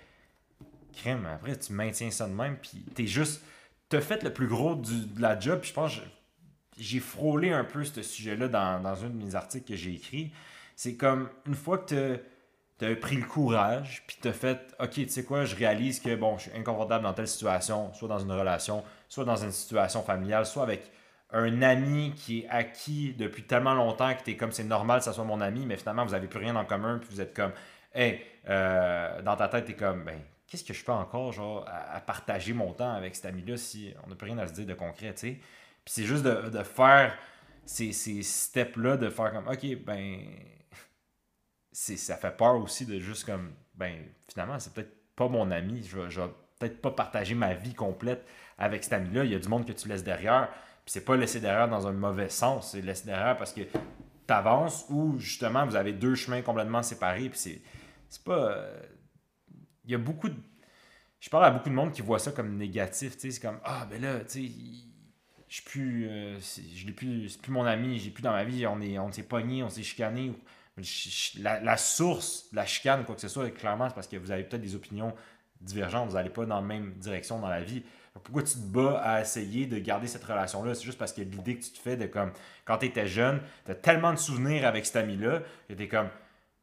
crème, 0.93 1.25
après 1.25 1.57
tu 1.57 1.73
maintiens 1.73 2.11
ça 2.11 2.27
de 2.27 2.33
même, 2.33 2.57
puis 2.57 2.83
t'es 2.93 3.07
juste. 3.07 3.41
T'as 3.89 4.01
fait 4.01 4.23
le 4.23 4.33
plus 4.33 4.47
gros 4.47 4.75
du- 4.75 5.05
de 5.05 5.21
la 5.21 5.39
job, 5.39 5.59
puis 5.61 5.69
je 5.69 5.73
pense 5.75 5.99
j'ai 6.77 6.99
frôlé 6.99 7.51
un 7.51 7.63
peu 7.63 7.83
ce 7.85 8.01
sujet-là 8.01 8.47
dans, 8.47 8.81
dans 8.81 9.03
un 9.03 9.09
de 9.09 9.23
mes 9.23 9.35
articles 9.35 9.65
que 9.67 9.75
j'ai 9.75 9.93
écrit. 9.93 10.31
C'est 10.75 10.95
comme 10.95 11.29
une 11.45 11.55
fois 11.55 11.77
que 11.79 12.19
t'as 12.77 12.89
as 12.89 12.95
pris 12.95 13.15
le 13.15 13.25
courage, 13.25 14.03
puis 14.07 14.17
t'as 14.21 14.33
fait, 14.33 14.75
ok, 14.79 14.91
tu 14.91 15.09
sais 15.09 15.23
quoi, 15.23 15.45
je 15.45 15.55
réalise 15.55 15.99
que 15.99 16.15
bon, 16.15 16.37
je 16.37 16.49
suis 16.49 16.57
inconfortable 16.57 17.03
dans 17.03 17.13
telle 17.13 17.27
situation, 17.27 17.93
soit 17.93 18.09
dans 18.09 18.19
une 18.19 18.31
relation, 18.31 18.83
soit 19.07 19.25
dans 19.25 19.37
une 19.37 19.51
situation 19.51 20.03
familiale, 20.03 20.45
soit 20.45 20.63
avec 20.63 20.91
un 21.31 21.61
ami 21.61 22.13
qui 22.15 22.41
est 22.41 22.47
acquis 22.49 23.13
depuis 23.17 23.43
tellement 23.43 23.73
longtemps 23.73 24.13
que 24.13 24.23
t'es 24.23 24.35
comme 24.35 24.51
c'est 24.51 24.63
normal 24.63 24.99
que 24.99 25.05
ça 25.05 25.13
soit 25.13 25.23
mon 25.23 25.41
ami, 25.41 25.65
mais 25.65 25.77
finalement 25.77 26.05
vous 26.05 26.13
avez 26.13 26.27
plus 26.27 26.39
rien 26.39 26.55
en 26.55 26.65
commun, 26.65 26.99
puis 26.99 27.09
vous 27.11 27.21
êtes 27.21 27.33
comme, 27.33 27.51
hey, 27.93 28.21
euh, 28.49 29.21
dans 29.21 29.35
ta 29.35 29.47
tête, 29.47 29.65
t'es 29.65 29.75
comme, 29.75 30.03
ben, 30.03 30.19
qu'est-ce 30.47 30.63
que 30.63 30.73
je 30.73 30.83
fais 30.83 30.91
encore, 30.91 31.31
genre, 31.31 31.65
à, 31.67 31.99
partager 32.01 32.53
mon 32.53 32.73
temps 32.73 32.93
avec 32.93 33.15
cet 33.15 33.25
ami-là 33.25 33.57
si 33.57 33.93
on 34.05 34.09
n'a 34.09 34.15
plus 34.15 34.25
rien 34.25 34.37
à 34.37 34.47
se 34.47 34.53
dire 34.53 34.65
de 34.65 34.73
concret, 34.73 35.13
tu 35.13 35.19
sais? 35.19 35.39
Puis 35.83 35.93
c'est 35.93 36.03
juste 36.03 36.23
de, 36.23 36.49
de 36.49 36.63
faire 36.63 37.17
ces, 37.65 37.91
ces 37.91 38.21
steps-là, 38.21 38.97
de 38.97 39.09
faire 39.09 39.31
comme, 39.33 39.47
ok, 39.47 39.83
ben, 39.85 40.19
ça 41.75 42.15
fait 42.15 42.35
peur 42.35 42.55
aussi 42.55 42.85
de 42.85 42.99
juste 42.99 43.25
comme, 43.25 43.51
ben, 43.75 44.05
finalement, 44.29 44.57
c'est 44.59 44.73
peut-être 44.73 44.95
pas 45.15 45.27
mon 45.27 45.51
ami, 45.51 45.83
je 45.83 45.97
vais, 45.97 46.27
peut-être 46.57 46.81
pas 46.81 46.91
partager 46.91 47.35
ma 47.35 47.53
vie 47.53 47.73
complète 47.73 48.25
avec 48.57 48.83
cet 48.83 48.93
ami-là. 48.93 49.25
Il 49.25 49.31
y 49.31 49.35
a 49.35 49.39
du 49.39 49.49
monde 49.49 49.65
que 49.65 49.73
tu 49.73 49.89
laisses 49.89 50.03
derrière, 50.03 50.49
puis 50.85 50.93
c'est 50.93 51.03
pas 51.03 51.17
laisser 51.17 51.41
derrière 51.41 51.67
dans 51.67 51.85
un 51.87 51.91
mauvais 51.91 52.29
sens, 52.29 52.71
c'est 52.71 52.81
laisser 52.81 53.07
derrière 53.07 53.35
parce 53.37 53.51
que 53.51 53.61
t'avances 54.25 54.85
ou 54.89 55.19
justement 55.19 55.65
vous 55.65 55.75
avez 55.75 55.93
deux 55.93 56.15
chemins 56.15 56.41
complètement 56.41 56.81
séparés, 56.81 57.29
puis 57.29 57.39
c'est, 57.39 57.61
c'est 58.09 58.23
pas. 58.23 58.65
Il 59.83 59.91
y 59.91 59.95
a 59.95 59.99
beaucoup 59.99 60.29
de. 60.29 60.35
Je 61.19 61.29
parle 61.29 61.45
à 61.45 61.51
beaucoup 61.51 61.69
de 61.69 61.75
monde 61.75 61.91
qui 61.91 62.01
voit 62.01 62.19
ça 62.19 62.31
comme 62.31 62.55
négatif, 62.55 63.15
tu 63.15 63.19
sais, 63.19 63.31
c'est 63.31 63.41
comme, 63.41 63.59
ah, 63.63 63.85
ben 63.89 64.01
là, 64.01 64.19
tu 64.19 64.47
sais, 64.47 64.51
je 65.47 65.55
suis 65.55 65.63
plus, 65.63 66.07
euh, 66.07 66.39
je 66.39 66.85
l'ai 66.85 66.93
plus, 66.93 67.29
c'est 67.29 67.41
plus 67.41 67.51
mon 67.51 67.65
ami, 67.65 67.97
j'ai 67.99 68.11
plus 68.11 68.21
dans 68.21 68.31
ma 68.31 68.43
vie, 68.43 68.65
on 68.65 68.79
est, 68.81 68.97
on 68.99 69.11
s'est 69.11 69.23
pogné, 69.23 69.63
on 69.63 69.69
s'est 69.69 69.83
chicané. 69.83 70.33
La, 71.37 71.77
source 71.77 72.49
la 72.51 72.65
chicane 72.65 73.01
ou 73.01 73.03
quoi 73.03 73.15
que 73.15 73.21
ce 73.21 73.27
soit, 73.27 73.49
clairement, 73.51 73.87
c'est 73.87 73.95
parce 73.95 74.07
que 74.07 74.17
vous 74.17 74.31
avez 74.31 74.43
peut-être 74.43 74.61
des 74.61 74.75
opinions 74.75 75.13
divergentes, 75.61 76.09
vous 76.09 76.15
n'allez 76.15 76.29
pas 76.29 76.45
dans 76.45 76.55
la 76.55 76.61
même 76.61 76.93
direction 76.95 77.39
dans 77.39 77.47
la 77.47 77.61
vie. 77.61 77.83
Pourquoi 78.23 78.43
tu 78.43 78.53
te 78.53 78.65
bats 78.65 78.99
à 79.01 79.21
essayer 79.21 79.65
de 79.65 79.77
garder 79.77 80.07
cette 80.07 80.23
relation-là? 80.23 80.75
C'est 80.75 80.83
juste 80.83 80.97
parce 80.97 81.13
que 81.13 81.21
l'idée 81.21 81.57
que 81.57 81.63
tu 81.63 81.71
te 81.71 81.79
fais 81.79 81.97
de 81.97 82.05
comme, 82.05 82.31
quand 82.63 82.77
tu 82.77 82.85
étais 82.85 83.07
jeune, 83.07 83.41
tu 83.65 83.71
as 83.71 83.75
tellement 83.75 84.11
de 84.11 84.17
souvenirs 84.17 84.65
avec 84.65 84.85
cet 84.85 84.97
ami-là, 84.97 85.41
que 85.67 85.73
tu 85.73 85.83
es 85.83 85.87
comme, 85.87 86.09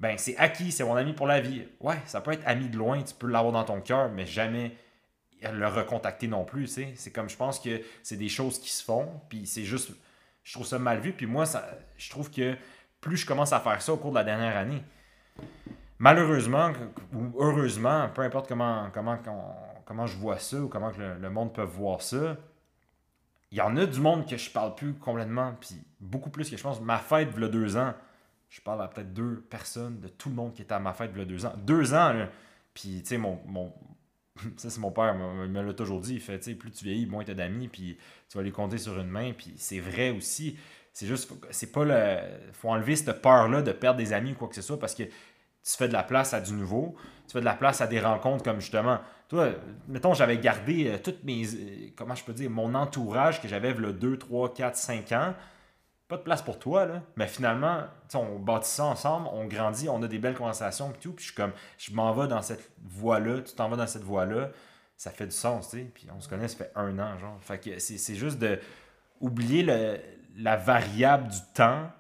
ben 0.00 0.16
c'est 0.18 0.36
acquis, 0.36 0.72
c'est 0.72 0.84
mon 0.84 0.96
ami 0.96 1.12
pour 1.12 1.26
la 1.26 1.40
vie. 1.40 1.64
Ouais, 1.80 1.98
ça 2.06 2.20
peut 2.20 2.32
être 2.32 2.46
ami 2.46 2.68
de 2.68 2.76
loin, 2.76 3.02
tu 3.02 3.14
peux 3.14 3.28
l'avoir 3.28 3.52
dans 3.52 3.64
ton 3.64 3.80
cœur, 3.80 4.10
mais 4.10 4.26
jamais 4.26 4.76
le 5.50 5.66
recontacter 5.66 6.28
non 6.28 6.44
plus, 6.44 6.66
sais. 6.66 6.92
C'est 6.96 7.10
comme, 7.10 7.28
je 7.28 7.36
pense 7.36 7.60
que 7.60 7.82
c'est 8.02 8.16
des 8.16 8.28
choses 8.28 8.58
qui 8.58 8.70
se 8.70 8.82
font, 8.82 9.08
puis 9.28 9.46
c'est 9.46 9.64
juste, 9.64 9.90
je 10.44 10.54
trouve 10.54 10.66
ça 10.66 10.78
mal 10.78 11.00
vu, 11.00 11.12
puis 11.12 11.26
moi, 11.26 11.46
ça, 11.46 11.68
je 11.96 12.10
trouve 12.10 12.30
que 12.30 12.56
plus 13.02 13.18
je 13.18 13.26
commence 13.26 13.52
à 13.52 13.60
faire 13.60 13.82
ça 13.82 13.92
au 13.92 13.98
cours 13.98 14.12
de 14.12 14.16
la 14.16 14.24
dernière 14.24 14.56
année, 14.56 14.82
malheureusement 15.98 16.72
ou 17.12 17.34
heureusement, 17.38 18.08
peu 18.14 18.22
importe 18.22 18.48
comment, 18.48 18.88
comment, 18.94 19.18
comment, 19.84 20.06
je 20.06 20.16
vois 20.16 20.38
ça 20.38 20.58
ou 20.58 20.68
comment 20.68 20.90
le 20.98 21.28
monde 21.28 21.52
peut 21.52 21.62
voir 21.62 22.00
ça, 22.00 22.38
il 23.52 23.58
y 23.58 23.60
en 23.60 23.76
a 23.76 23.84
du 23.84 24.00
monde 24.00 24.26
que 24.26 24.38
je 24.38 24.50
parle 24.50 24.74
plus 24.74 24.94
complètement, 24.94 25.54
puis 25.60 25.76
beaucoup 26.00 26.30
plus 26.30 26.48
que 26.48 26.56
je 26.56 26.62
pense. 26.62 26.80
Ma 26.80 26.96
fête, 26.96 27.28
il 27.36 27.42
y 27.42 27.44
a 27.44 27.48
deux 27.48 27.76
ans, 27.76 27.92
je 28.48 28.62
parle 28.62 28.80
à 28.80 28.88
peut-être 28.88 29.12
deux 29.12 29.44
personnes 29.50 30.00
de 30.00 30.08
tout 30.08 30.30
le 30.30 30.34
monde 30.34 30.54
qui 30.54 30.62
était 30.62 30.72
à 30.72 30.78
ma 30.78 30.94
fête, 30.94 31.10
il 31.14 31.18
y 31.18 31.22
a 31.22 31.26
deux 31.26 31.44
ans. 31.44 31.52
Deux 31.58 31.92
ans, 31.92 32.14
là. 32.14 32.30
Puis, 32.72 33.02
tu 33.02 33.08
sais, 33.08 33.18
mon, 33.18 33.38
mon, 33.44 33.74
ça, 34.56 34.70
c'est 34.70 34.80
mon 34.80 34.90
père, 34.90 35.14
il 35.44 35.50
me 35.50 35.60
l'a 35.60 35.74
toujours 35.74 36.00
dit. 36.00 36.14
Il 36.14 36.20
fait, 36.20 36.38
tu 36.38 36.44
sais, 36.50 36.54
plus 36.54 36.70
tu 36.70 36.84
vieillis, 36.84 37.04
moins 37.04 37.24
tu 37.24 37.32
as 37.32 37.34
d'amis, 37.34 37.68
puis 37.68 37.98
tu 38.30 38.38
vas 38.38 38.42
les 38.42 38.52
compter 38.52 38.78
sur 38.78 38.98
une 38.98 39.08
main. 39.08 39.32
Puis 39.34 39.52
c'est 39.56 39.80
vrai 39.80 40.10
aussi. 40.10 40.56
C'est 40.92 41.06
juste, 41.06 41.30
c'est 41.50 41.72
pas 41.72 41.84
le. 41.84 42.18
faut 42.52 42.68
enlever 42.70 42.96
cette 42.96 43.22
peur-là 43.22 43.62
de 43.62 43.72
perdre 43.72 43.98
des 43.98 44.12
amis 44.12 44.32
ou 44.32 44.34
quoi 44.34 44.48
que 44.48 44.54
ce 44.54 44.62
soit 44.62 44.78
parce 44.78 44.94
que 44.94 45.04
tu 45.04 45.76
fais 45.76 45.88
de 45.88 45.92
la 45.92 46.02
place 46.02 46.34
à 46.34 46.40
du 46.40 46.52
nouveau. 46.52 46.94
Tu 47.26 47.32
fais 47.32 47.40
de 47.40 47.44
la 47.44 47.54
place 47.54 47.80
à 47.80 47.86
des 47.86 48.00
rencontres 48.00 48.44
comme 48.44 48.60
justement. 48.60 48.98
Toi, 49.28 49.50
mettons, 49.88 50.12
j'avais 50.12 50.36
gardé 50.38 50.88
euh, 50.88 50.98
toutes 51.02 51.24
mes. 51.24 51.46
euh, 51.46 51.88
comment 51.96 52.14
je 52.14 52.24
peux 52.24 52.32
dire 52.34 52.50
Mon 52.50 52.74
entourage 52.74 53.40
que 53.40 53.48
j'avais 53.48 53.72
le 53.72 53.92
2, 53.92 54.18
3, 54.18 54.52
4, 54.52 54.76
5 54.76 55.12
ans. 55.12 55.34
pas 56.08 56.18
de 56.18 56.22
place 56.22 56.42
pour 56.42 56.58
toi, 56.58 56.84
là. 56.84 57.02
Mais 57.16 57.26
finalement, 57.26 57.84
on 58.14 58.38
bâtit 58.38 58.68
ça 58.68 58.84
ensemble, 58.84 59.28
on 59.32 59.46
grandit, 59.46 59.88
on 59.88 60.02
a 60.02 60.08
des 60.08 60.18
belles 60.18 60.34
conversations, 60.36 60.90
puis 60.90 61.00
tout. 61.00 61.12
Puis 61.12 61.24
je 61.24 61.30
suis 61.30 61.36
comme, 61.36 61.52
je 61.78 61.94
m'en 61.94 62.12
vais 62.12 62.28
dans 62.28 62.42
cette 62.42 62.70
voie-là, 62.84 63.40
tu 63.40 63.54
t'en 63.54 63.68
vas 63.70 63.76
dans 63.76 63.86
cette 63.86 64.02
voie-là. 64.02 64.50
Ça 64.98 65.10
fait 65.10 65.26
du 65.26 65.32
sens, 65.32 65.70
tu 65.70 65.78
sais. 65.78 65.84
Puis 65.94 66.06
on 66.14 66.20
se 66.20 66.28
connaît, 66.28 66.48
ça 66.48 66.56
fait 66.58 66.72
un 66.74 66.98
an, 66.98 67.16
genre. 67.18 67.38
Fait 67.40 67.58
que 67.58 67.78
c'est 67.78 68.14
juste 68.14 68.38
de 68.38 68.58
oublier 69.20 69.62
le- 69.62 69.98
la 70.36 70.56
variable 70.56 71.28
du 71.28 71.38
temps, 71.54 71.90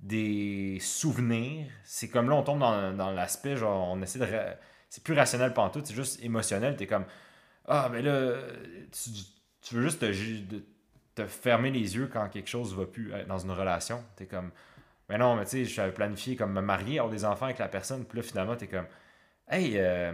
des 0.00 0.78
souvenirs. 0.80 1.70
C'est 1.84 2.08
comme 2.08 2.28
là, 2.28 2.36
on 2.36 2.42
tombe 2.42 2.60
dans, 2.60 2.92
dans 2.96 3.10
l'aspect, 3.10 3.56
genre, 3.56 3.88
on 3.88 4.00
essaie 4.02 4.18
de. 4.18 4.26
C'est 4.88 5.02
plus 5.04 5.14
rationnel 5.14 5.52
tout, 5.52 5.82
c'est 5.84 5.94
juste 5.94 6.22
émotionnel. 6.22 6.76
T'es 6.76 6.86
comme, 6.86 7.04
ah, 7.66 7.88
mais 7.92 8.00
là, 8.00 8.36
tu, 8.90 9.10
tu 9.60 9.74
veux 9.74 9.82
juste 9.82 10.00
te, 11.14 11.26
fermer 11.26 11.70
les 11.70 11.96
yeux 11.96 12.08
quand 12.10 12.28
quelque 12.28 12.48
chose 12.48 12.74
va 12.74 12.86
plus 12.86 13.12
être 13.12 13.26
dans 13.26 13.38
une 13.38 13.50
relation. 13.50 14.02
T'es 14.16 14.26
comme, 14.26 14.50
mais 15.08 15.18
non, 15.18 15.36
mais 15.36 15.44
tu 15.44 15.50
sais, 15.50 15.64
j'avais 15.64 15.92
planifié 15.92 16.36
comme 16.36 16.52
me 16.52 16.62
marier, 16.62 16.98
avoir 16.98 17.12
des 17.12 17.24
enfants 17.24 17.46
avec 17.46 17.58
la 17.58 17.68
personne, 17.68 18.04
puis 18.04 18.18
là, 18.18 18.22
finalement, 18.22 18.56
t'es 18.56 18.68
comme, 18.68 18.86
hey, 19.48 19.78
euh, 19.78 20.12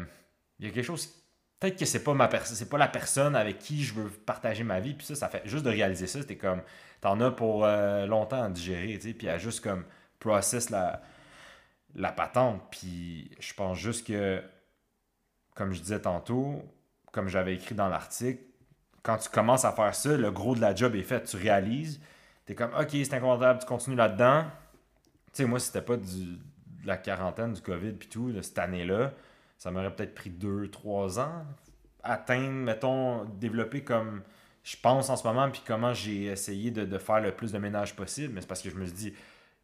il 0.58 0.66
y 0.66 0.68
a 0.68 0.73
quelque 0.73 0.87
chose. 0.87 1.23
Peut-être 1.64 1.78
que 1.78 1.87
c'est 1.87 2.04
pas 2.04 2.12
ma 2.12 2.28
c'est 2.44 2.68
pas 2.68 2.76
la 2.76 2.88
personne 2.88 3.35
avec 3.35 3.59
qui 3.59 3.83
je 3.83 3.94
veux 3.94 4.11
partager 4.11 4.64
ma 4.64 4.80
vie. 4.80 4.92
Puis 4.92 5.06
ça, 5.06 5.14
ça 5.14 5.28
fait 5.30 5.40
juste 5.47 5.64
de 5.64 5.71
réaliser 5.71 6.06
ça, 6.06 6.21
c'était 6.21 6.37
comme, 6.37 6.61
t'en 7.00 7.18
as 7.23 7.30
pour 7.30 7.64
euh, 7.64 8.04
longtemps 8.04 8.42
à 8.42 8.50
digérer, 8.50 8.99
tu 8.99 9.09
sais, 9.09 9.14
puis 9.14 9.30
à 9.30 9.38
juste 9.38 9.64
comme 9.64 9.87
process 10.18 10.68
la, 10.68 11.00
la 11.94 12.12
patente. 12.12 12.61
Puis 12.71 13.30
je 13.40 13.54
pense 13.54 13.78
juste 13.78 14.06
que, 14.06 14.42
comme 15.54 15.73
je 15.73 15.80
disais 15.80 16.00
tantôt, 16.00 16.62
comme 17.12 17.28
j'avais 17.28 17.54
écrit 17.54 17.75
dans 17.75 17.88
l'article, 17.88 18.42
quand 19.02 19.16
tu 19.16 19.30
commences 19.30 19.64
à 19.64 19.73
faire 19.73 19.94
ça, 19.94 20.18
le 20.18 20.30
gros 20.30 20.54
de 20.54 20.61
la 20.61 20.75
job 20.75 20.94
est 20.94 21.02
fait. 21.02 21.23
Tu 21.23 21.38
réalises, 21.38 21.99
t'es 22.44 22.54
comme, 22.54 22.75
ok, 22.78 22.90
c'est 22.90 23.14
inconfortable, 23.14 23.61
tu 23.61 23.66
continues 23.66 23.97
là-dedans. 23.97 24.44
Tu 25.33 25.33
sais, 25.33 25.44
moi, 25.47 25.59
c'était 25.59 25.80
pas 25.80 25.97
du, 25.97 26.26
de 26.26 26.87
la 26.87 26.99
quarantaine, 26.99 27.54
du 27.54 27.62
COVID, 27.62 27.92
puis 27.92 28.09
tout, 28.09 28.33
de 28.33 28.42
cette 28.42 28.59
année-là, 28.59 29.14
ça 29.64 29.71
m'aurait 29.71 29.97
peut-être 29.97 30.14
pris 30.14 30.28
deux, 30.28 30.68
trois 30.68 31.18
ans. 31.18 31.42
Atteindre, 32.02 32.52
mettons, 32.52 33.25
développer 33.25 33.83
comme 33.83 34.21
je 34.62 34.76
pense 34.76 35.09
en 35.09 35.16
ce 35.16 35.26
moment, 35.26 35.50
puis 35.50 35.62
comment 35.66 35.94
j'ai 35.94 36.25
essayé 36.25 36.71
de, 36.71 36.99
faire 36.99 37.23
le 37.23 37.33
plus 37.33 37.50
de 37.50 37.56
ménage 37.56 37.97
possible. 37.97 38.35
Mais 38.35 38.42
c'est 38.42 38.47
parce 38.47 38.61
que 38.61 38.68
je 38.68 38.75
me 38.75 38.85
suis 38.85 38.94
dit, 38.94 39.14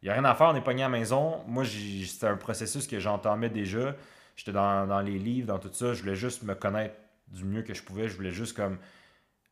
il 0.01 0.05
n'y 0.05 0.09
a 0.09 0.13
rien 0.13 0.25
à 0.25 0.33
faire, 0.33 0.47
on 0.47 0.55
est 0.55 0.63
pogné 0.63 0.81
à 0.81 0.87
la 0.87 0.97
maison. 0.97 1.43
Moi, 1.45 1.65
c'était 1.65 2.25
un 2.25 2.35
processus 2.35 2.87
que 2.87 2.99
j'entamais 2.99 3.51
déjà. 3.51 3.95
J'étais 4.35 4.53
dans, 4.53 5.03
les 5.05 5.19
livres, 5.19 5.45
dans 5.45 5.59
tout 5.59 5.69
ça. 5.71 5.93
Je 5.93 6.01
voulais 6.01 6.15
juste 6.15 6.41
me 6.41 6.55
connaître 6.55 6.95
du 7.27 7.45
mieux 7.45 7.61
que 7.61 7.75
je 7.75 7.83
pouvais. 7.83 8.07
Je 8.07 8.15
voulais 8.15 8.31
juste 8.31 8.55
comme 8.55 8.79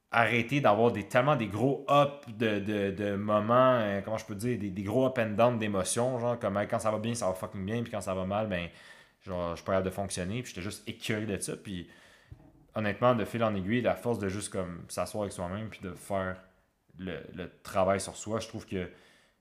arrêter 0.10 0.62
d'avoir 0.62 0.92
tellement 1.12 1.36
des 1.36 1.46
gros 1.46 1.86
up 1.92 2.26
de, 2.28 3.16
moments, 3.16 3.76
euh, 3.76 4.02
comment 4.02 4.18
je 4.18 4.26
peux 4.26 4.34
dire, 4.34 4.58
des, 4.58 4.82
gros 4.82 5.06
up 5.06 5.20
and 5.20 5.36
down 5.36 5.60
d'émotions. 5.60 6.18
Genre, 6.18 6.40
comme 6.40 6.60
quand 6.68 6.80
ça 6.80 6.90
va 6.90 6.98
bien, 6.98 7.14
ça 7.14 7.28
va 7.28 7.36
fucking 7.36 7.64
bien, 7.64 7.84
puis 7.84 7.92
quand 7.92 8.02
ça 8.02 8.16
va 8.16 8.26
mal, 8.26 8.48
ben, 8.48 8.68
genre, 9.26 9.52
je 9.52 9.56
suis 9.58 9.66
pas 9.66 9.74
capable 9.74 9.86
de 9.86 9.94
fonctionner. 9.94 10.42
Puis 10.42 10.50
j'étais 10.50 10.62
juste 10.62 10.88
écœuré 10.88 11.26
de 11.26 11.40
ça. 11.40 11.56
Puis 11.56 11.90
honnêtement, 12.76 13.16
de 13.16 13.26
fil 13.26 13.44
en 13.44 13.54
aiguille, 13.56 13.82
la 13.82 13.96
force 13.96 14.20
de 14.20 14.30
juste 14.30 14.50
comme 14.52 14.86
s'asseoir 14.88 15.24
avec 15.24 15.34
soi-même, 15.34 15.70
puis 15.70 15.80
de 15.82 15.94
faire 15.94 16.38
le, 16.98 17.20
le 17.36 17.50
travail 17.64 18.00
sur 18.00 18.16
soi, 18.16 18.40
je 18.40 18.48
trouve 18.48 18.66
que 18.66 18.90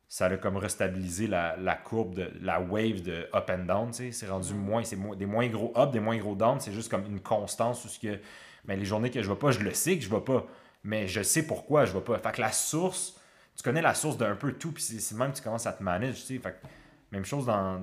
ça 0.09 0.27
a 0.27 0.37
comme 0.39 0.57
restabilisé 0.57 1.27
la, 1.27 1.57
la 1.59 1.75
courbe, 1.75 2.15
de, 2.15 2.31
la 2.41 2.61
wave 2.61 3.03
de 3.03 3.29
up 3.35 3.51
and 3.51 3.65
down. 3.67 3.91
tu 3.91 3.97
sais. 3.97 4.13
C'est 4.13 4.29
rendu 4.29 4.55
moins, 4.55 4.83
c'est 4.83 4.97
mo- 4.97 5.15
des 5.15 5.27
moins 5.27 5.47
gros 5.49 5.73
up, 5.77 5.91
des 5.91 6.01
moins 6.01 6.17
gros 6.17 6.35
down. 6.35 6.59
C'est 6.61 6.73
juste 6.73 6.91
comme 6.91 7.05
une 7.05 7.21
constance 7.21 7.85
où 7.85 7.89
ce 7.89 7.99
que, 7.99 8.19
mais 8.65 8.77
les 8.77 8.87
journées 8.87 9.11
que 9.11 9.23
je 9.23 9.29
vais 9.31 9.39
pas, 9.39 9.51
je 9.51 9.61
le 9.61 9.75
sais 9.75 9.97
que 9.99 10.03
je 10.05 10.09
vais 10.09 10.21
pas, 10.23 10.47
mais 10.83 11.07
je 11.09 11.23
sais 11.23 11.47
pourquoi 11.47 11.85
je 11.85 11.93
vais 11.93 12.01
pas. 12.01 12.17
Fait 12.19 12.33
que 12.33 12.41
la 12.41 12.53
source, 12.53 13.21
tu 13.55 13.63
connais 13.63 13.83
la 13.83 13.95
source 13.95 14.17
d'un 14.17 14.35
peu 14.35 14.53
tout, 14.55 14.73
puis 14.73 14.83
c'est 14.83 15.15
même 15.15 15.33
que 15.33 15.37
tu 15.37 15.43
commences 15.43 15.67
à 15.67 15.73
te 15.75 15.83
manager. 15.83 16.15
Tu 16.17 16.23
sais. 16.23 16.39
Fait 16.39 16.53
que 16.53 16.67
même 17.13 17.25
chose 17.25 17.47
dans, 17.47 17.81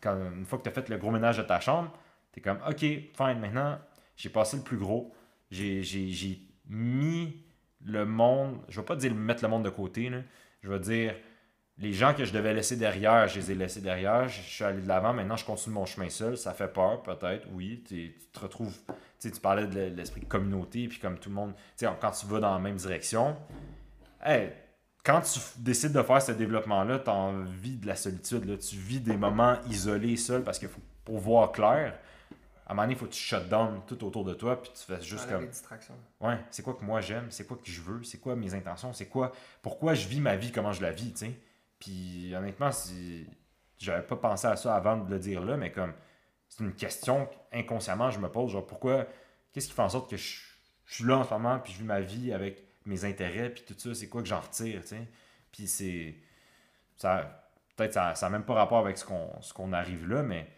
quand, 0.00 0.16
une 0.36 0.44
fois 0.44 0.58
que 0.58 0.64
tu 0.64 0.68
as 0.68 0.72
fait 0.72 0.88
le 0.88 0.96
gros 0.98 1.10
ménage 1.10 1.38
de 1.38 1.42
ta 1.42 1.60
chambre, 1.60 1.92
tu 2.32 2.40
es 2.40 2.42
comme, 2.42 2.58
ok, 2.68 2.78
fine, 2.78 3.38
maintenant, 3.40 3.78
j'ai 4.16 4.28
passé 4.28 4.56
le 4.56 4.62
plus 4.62 4.76
gros. 4.76 5.14
J'ai 5.50 6.40
mis 6.68 7.42
le 7.84 8.04
monde, 8.04 8.58
je 8.68 8.80
vais 8.80 8.86
pas 8.86 8.96
dire 8.96 9.14
mettre 9.14 9.42
le 9.42 9.48
monde 9.48 9.64
de 9.64 9.70
côté, 9.70 10.10
je 10.62 10.68
vais 10.68 10.80
dire 10.80 11.14
les 11.78 11.92
gens 11.92 12.12
que 12.12 12.24
je 12.24 12.32
devais 12.32 12.52
laisser 12.52 12.76
derrière, 12.76 13.28
je 13.28 13.38
les 13.38 13.52
ai 13.52 13.54
laissés 13.54 13.80
derrière, 13.80 14.28
je 14.28 14.40
suis 14.40 14.64
allé 14.64 14.82
de 14.82 14.88
l'avant, 14.88 15.14
maintenant 15.14 15.36
je 15.36 15.44
continue 15.44 15.74
mon 15.74 15.86
chemin 15.86 16.10
seul, 16.10 16.36
ça 16.36 16.52
fait 16.52 16.68
peur 16.68 17.02
peut-être, 17.02 17.46
oui, 17.52 17.84
tu 17.86 18.16
te 18.32 18.40
retrouves, 18.40 18.76
tu 19.20 19.30
parlais 19.40 19.66
de 19.66 19.94
l'esprit 19.94 20.22
de 20.22 20.26
communauté, 20.26 20.88
puis 20.88 20.98
comme 20.98 21.18
tout 21.18 21.28
le 21.28 21.36
monde, 21.36 21.54
quand 21.80 22.10
tu 22.10 22.26
vas 22.26 22.40
dans 22.40 22.52
la 22.52 22.58
même 22.58 22.76
direction, 22.76 23.36
hey, 24.24 24.50
quand 25.08 25.22
tu 25.22 25.40
décides 25.56 25.92
de 25.92 26.02
faire 26.02 26.20
ce 26.20 26.32
développement-là, 26.32 26.98
tu 26.98 27.08
as 27.08 27.14
envie 27.14 27.78
de 27.78 27.86
la 27.86 27.96
solitude, 27.96 28.44
là. 28.44 28.58
tu 28.58 28.76
vis 28.76 29.00
des 29.00 29.16
moments 29.16 29.56
isolés, 29.70 30.18
seul, 30.18 30.44
parce 30.44 30.58
que 30.58 30.68
faut- 30.68 30.82
pour 31.02 31.18
voir 31.18 31.50
clair, 31.50 31.98
à 32.66 32.72
un 32.72 32.74
moment 32.74 32.82
donné, 32.82 32.92
il 32.92 32.98
faut 32.98 33.06
que 33.06 33.12
tu 33.12 33.18
shut 33.22 33.48
down 33.48 33.80
tout 33.86 34.04
autour 34.04 34.22
de 34.26 34.34
toi, 34.34 34.60
puis 34.60 34.70
tu 34.74 34.82
fais 34.84 35.00
juste 35.00 35.22
Enlève 35.22 35.32
comme... 35.32 35.42
les 35.44 35.48
distractions. 35.48 35.94
Ouais, 36.20 36.36
c'est 36.50 36.62
quoi 36.62 36.74
que 36.74 36.84
moi 36.84 37.00
j'aime, 37.00 37.28
c'est 37.30 37.46
quoi 37.46 37.56
que 37.56 37.70
je 37.70 37.80
veux, 37.80 38.04
c'est 38.04 38.18
quoi 38.18 38.36
mes 38.36 38.52
intentions, 38.52 38.92
c'est 38.92 39.06
quoi, 39.06 39.32
pourquoi 39.62 39.94
je 39.94 40.06
vis 40.08 40.20
ma 40.20 40.36
vie, 40.36 40.52
comment 40.52 40.72
je 40.74 40.82
la 40.82 40.90
vis, 40.90 41.10
tu 41.12 41.24
sais. 41.24 41.40
Puis 41.80 42.34
honnêtement, 42.36 42.70
si 42.70 43.26
j'avais 43.78 44.06
pas 44.06 44.16
pensé 44.16 44.46
à 44.46 44.56
ça 44.56 44.74
avant 44.74 44.98
de 44.98 45.10
le 45.10 45.18
dire 45.18 45.42
là, 45.42 45.56
mais 45.56 45.72
comme 45.72 45.94
c'est 46.50 46.62
une 46.62 46.74
question 46.74 47.30
inconsciemment 47.50 48.10
je 48.10 48.18
me 48.18 48.28
pose, 48.28 48.50
genre 48.52 48.66
pourquoi, 48.66 49.06
qu'est-ce 49.54 49.68
qui 49.68 49.72
fait 49.72 49.80
en 49.80 49.88
sorte 49.88 50.10
que 50.10 50.18
je, 50.18 50.36
je 50.84 50.94
suis 50.96 51.04
là 51.04 51.16
en 51.16 51.24
ce 51.24 51.30
moment, 51.30 51.58
puis 51.60 51.72
je 51.72 51.78
vis 51.78 51.84
ma 51.84 52.02
vie 52.02 52.30
avec 52.30 52.67
mes 52.88 53.04
intérêts, 53.04 53.50
puis 53.50 53.62
tout 53.66 53.74
ça, 53.78 53.94
c'est 53.94 54.08
quoi 54.08 54.22
que 54.22 54.28
j'en 54.28 54.40
retire, 54.40 54.84
tu. 54.84 54.96
Puis 55.52 55.66
c'est, 55.66 56.16
ça, 56.96 57.50
peut-être 57.76 57.94
ça, 57.94 58.14
ça 58.14 58.26
n'a 58.26 58.38
même 58.38 58.44
pas 58.46 58.54
rapport 58.54 58.78
avec 58.78 58.98
ce 58.98 59.04
qu'on, 59.04 59.30
ce 59.40 59.52
qu'on 59.52 59.72
arrive 59.72 60.08
là, 60.08 60.22
mais 60.22 60.48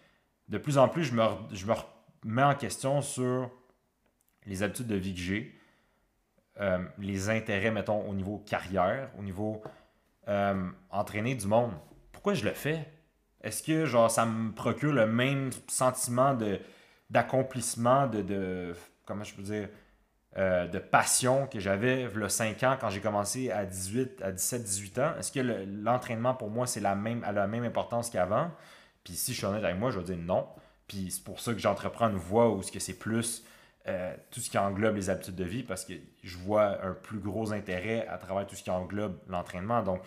de 0.49 0.59
plus 0.59 0.79
en 0.79 0.89
plus, 0.89 1.05
je 1.05 1.15
me, 1.15 1.23
je 1.53 1.67
me 1.67 1.75
remets 2.25 2.43
en 2.43 2.55
question 2.55 3.03
sur 3.03 3.51
les 4.47 4.63
habitudes 4.63 4.87
de 4.87 4.97
vie 4.97 5.15
que 5.15 5.21
j'ai, 5.21 5.59
euh, 6.61 6.83
les 6.99 7.31
intérêts, 7.31 7.71
mettons, 7.71 8.09
au 8.09 8.15
niveau 8.15 8.39
carrière, 8.39 9.11
au 9.19 9.23
niveau 9.23 9.63
euh, 10.29 10.69
entraîner 10.91 11.35
du 11.35 11.47
monde. 11.47 11.73
Pourquoi 12.13 12.35
je 12.35 12.45
le 12.45 12.53
fais? 12.53 12.87
Est-ce 13.43 13.63
que 13.63 13.87
genre 13.87 14.11
ça 14.11 14.27
me 14.27 14.53
procure 14.53 14.93
le 14.93 15.07
même 15.07 15.51
sentiment 15.69 16.35
de 16.35 16.61
d'accomplissement, 17.09 18.07
de, 18.07 18.23
de 18.23 18.75
comment 19.05 19.25
je 19.25 19.35
peux 19.35 19.43
dire, 19.43 19.69
euh, 20.39 20.67
de 20.69 20.79
passion 20.79 21.47
que 21.49 21.59
j'avais 21.59 22.03
il 22.03 22.31
5 22.31 22.63
ans 22.63 22.77
quand 22.81 22.91
j'ai 22.91 23.01
commencé 23.01 23.51
à 23.51 23.65
18, 23.67 24.23
à 24.23 24.33
17, 24.33 24.63
18 24.63 24.99
ans? 24.99 25.13
Est-ce 25.19 25.33
que 25.33 25.41
le- 25.41 25.65
l'entraînement 25.65 26.35
pour 26.35 26.51
moi 26.51 26.67
c'est 26.67 26.81
la 26.81 26.95
même, 26.95 27.25
a 27.25 27.33
la 27.33 27.47
même 27.47 27.65
importance 27.65 28.11
qu'avant? 28.11 28.51
Puis 29.05 29.15
si 29.15 29.33
je 29.33 29.39
suis 29.39 29.47
honnête 29.47 29.65
avec 29.65 29.79
moi, 29.79 29.91
je 29.91 29.99
vais 29.99 30.05
dire 30.05 30.19
non. 30.19 30.47
Puis 30.87 31.11
c'est 31.11 31.25
pour 31.25 31.41
ça 31.41 31.53
que 31.53 31.59
j'entreprends 31.59 32.09
une 32.11 32.17
voie 32.17 32.51
où 32.51 32.63
ce 32.63 32.71
que 32.73 32.81
c'est 32.81 32.99
plus 32.99 33.45
euh, 33.89 34.15
tout 34.31 34.41
ce 34.41 34.51
qui 34.51 34.59
englobe 34.59 34.97
les 34.97 35.09
habitudes 35.11 35.35
de 35.37 35.45
vie 35.45 35.63
parce 35.63 35.85
que 35.85 35.95
je 36.23 36.37
vois 36.37 36.85
un 36.85 36.93
plus 36.93 37.19
gros 37.19 37.53
intérêt 37.53 38.07
à 38.09 38.19
travers 38.19 38.47
tout 38.47 38.55
ce 38.55 38.63
qui 38.63 38.71
englobe 38.71 39.19
l'entraînement. 39.29 39.83
Donc, 39.83 40.03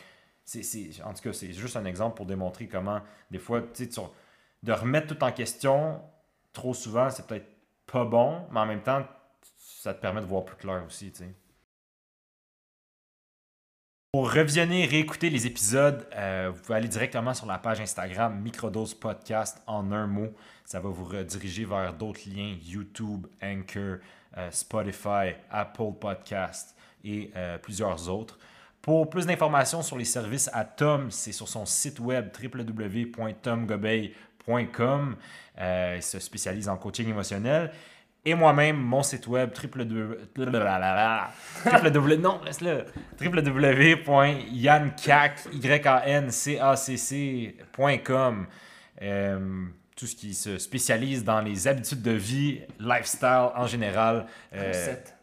c'est, 0.46 0.62
en 1.04 1.14
tout 1.14 1.24
cas, 1.24 1.34
c'est 1.34 1.54
juste 1.54 1.76
un 1.78 1.86
exemple 1.86 2.16
pour 2.16 2.26
démontrer 2.26 2.68
comment, 2.68 3.02
des 3.32 3.40
fois, 3.40 3.62
tu- 3.74 3.90
de 4.64 4.72
remettre 4.72 5.16
tout 5.16 5.24
en 5.24 5.32
question 5.32 6.02
trop 6.54 6.74
souvent, 6.74 7.10
c'est 7.10 7.26
peut-être 7.26 7.48
pas 7.88 8.06
bon, 8.06 8.46
mais 8.52 8.60
en 8.60 8.66
même 8.66 8.84
temps, 8.84 9.04
ça 9.84 9.94
te 9.94 10.00
permet 10.00 10.22
de 10.22 10.26
voir 10.26 10.46
plus 10.46 10.56
clair 10.56 10.82
aussi, 10.88 11.12
tu 11.12 11.26
sais. 11.26 11.36
Pour 14.14 14.32
revisionner 14.32 14.84
et 14.84 14.86
réécouter 14.86 15.30
les 15.30 15.46
épisodes, 15.46 16.08
euh, 16.16 16.50
vous 16.54 16.62
pouvez 16.62 16.78
aller 16.78 16.88
directement 16.88 17.34
sur 17.34 17.48
la 17.48 17.58
page 17.58 17.82
Instagram 17.82 18.40
Microdose 18.40 18.94
Podcast 18.94 19.62
en 19.68 19.92
un 19.92 20.08
mot. 20.08 20.30
Ça 20.64 20.80
va 20.80 20.88
vous 20.88 21.04
rediriger 21.04 21.66
vers 21.66 21.94
d'autres 21.94 22.22
liens 22.30 22.56
YouTube, 22.64 23.28
Anchor, 23.44 23.98
euh, 24.38 24.50
Spotify, 24.52 25.34
Apple 25.50 25.92
Podcast 26.00 26.78
et 27.04 27.32
euh, 27.36 27.58
plusieurs 27.58 28.10
autres. 28.10 28.40
Pour 28.82 29.10
plus 29.10 29.26
d'informations 29.26 29.82
sur 29.82 29.98
les 29.98 30.06
services 30.06 30.50
à 30.54 30.64
Tom, 30.64 31.12
c'est 31.12 31.34
sur 31.34 31.50
son 31.50 31.66
site 31.66 32.00
web 32.00 32.30
www.tomgobeil.com. 32.42 35.18
Il 35.58 36.02
se 36.02 36.20
spécialise 36.20 36.70
en 36.70 36.78
coaching 36.78 37.10
émotionnel. 37.10 37.74
Et 38.26 38.36
moi-même, 38.36 38.78
mon 38.78 39.04
site 39.04 39.28
web 39.28 39.52
www. 39.62 40.18
non, 42.18 42.40
laisse-le. 42.46 42.86
Euh, 49.02 49.66
tout 49.98 50.08
ce 50.08 50.16
qui 50.16 50.34
se 50.34 50.58
spécialise 50.58 51.24
dans 51.26 51.42
les 51.42 51.68
habitudes 51.68 52.02
de 52.02 52.12
vie, 52.12 52.62
lifestyle 52.80 53.50
en 53.56 53.68
général. 53.68 54.26
Euh, 54.56 54.70
Recette. 54.70 55.18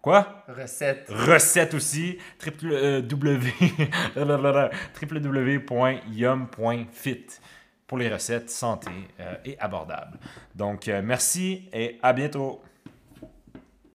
Quoi? 0.00 0.44
Recette. 0.48 1.06
Recette 1.08 1.74
aussi. 1.74 2.18
Triple, 2.38 2.66
euh, 2.72 3.00
W- 3.02 3.38
www.yum.fit 5.92 7.26
pour 7.92 7.98
les 7.98 8.08
recettes 8.08 8.48
santé 8.48 8.88
euh, 9.20 9.34
et 9.44 9.58
abordables. 9.58 10.16
Donc, 10.54 10.88
euh, 10.88 11.02
merci 11.04 11.68
et 11.74 11.98
à 12.02 12.14
bientôt. 12.14 12.62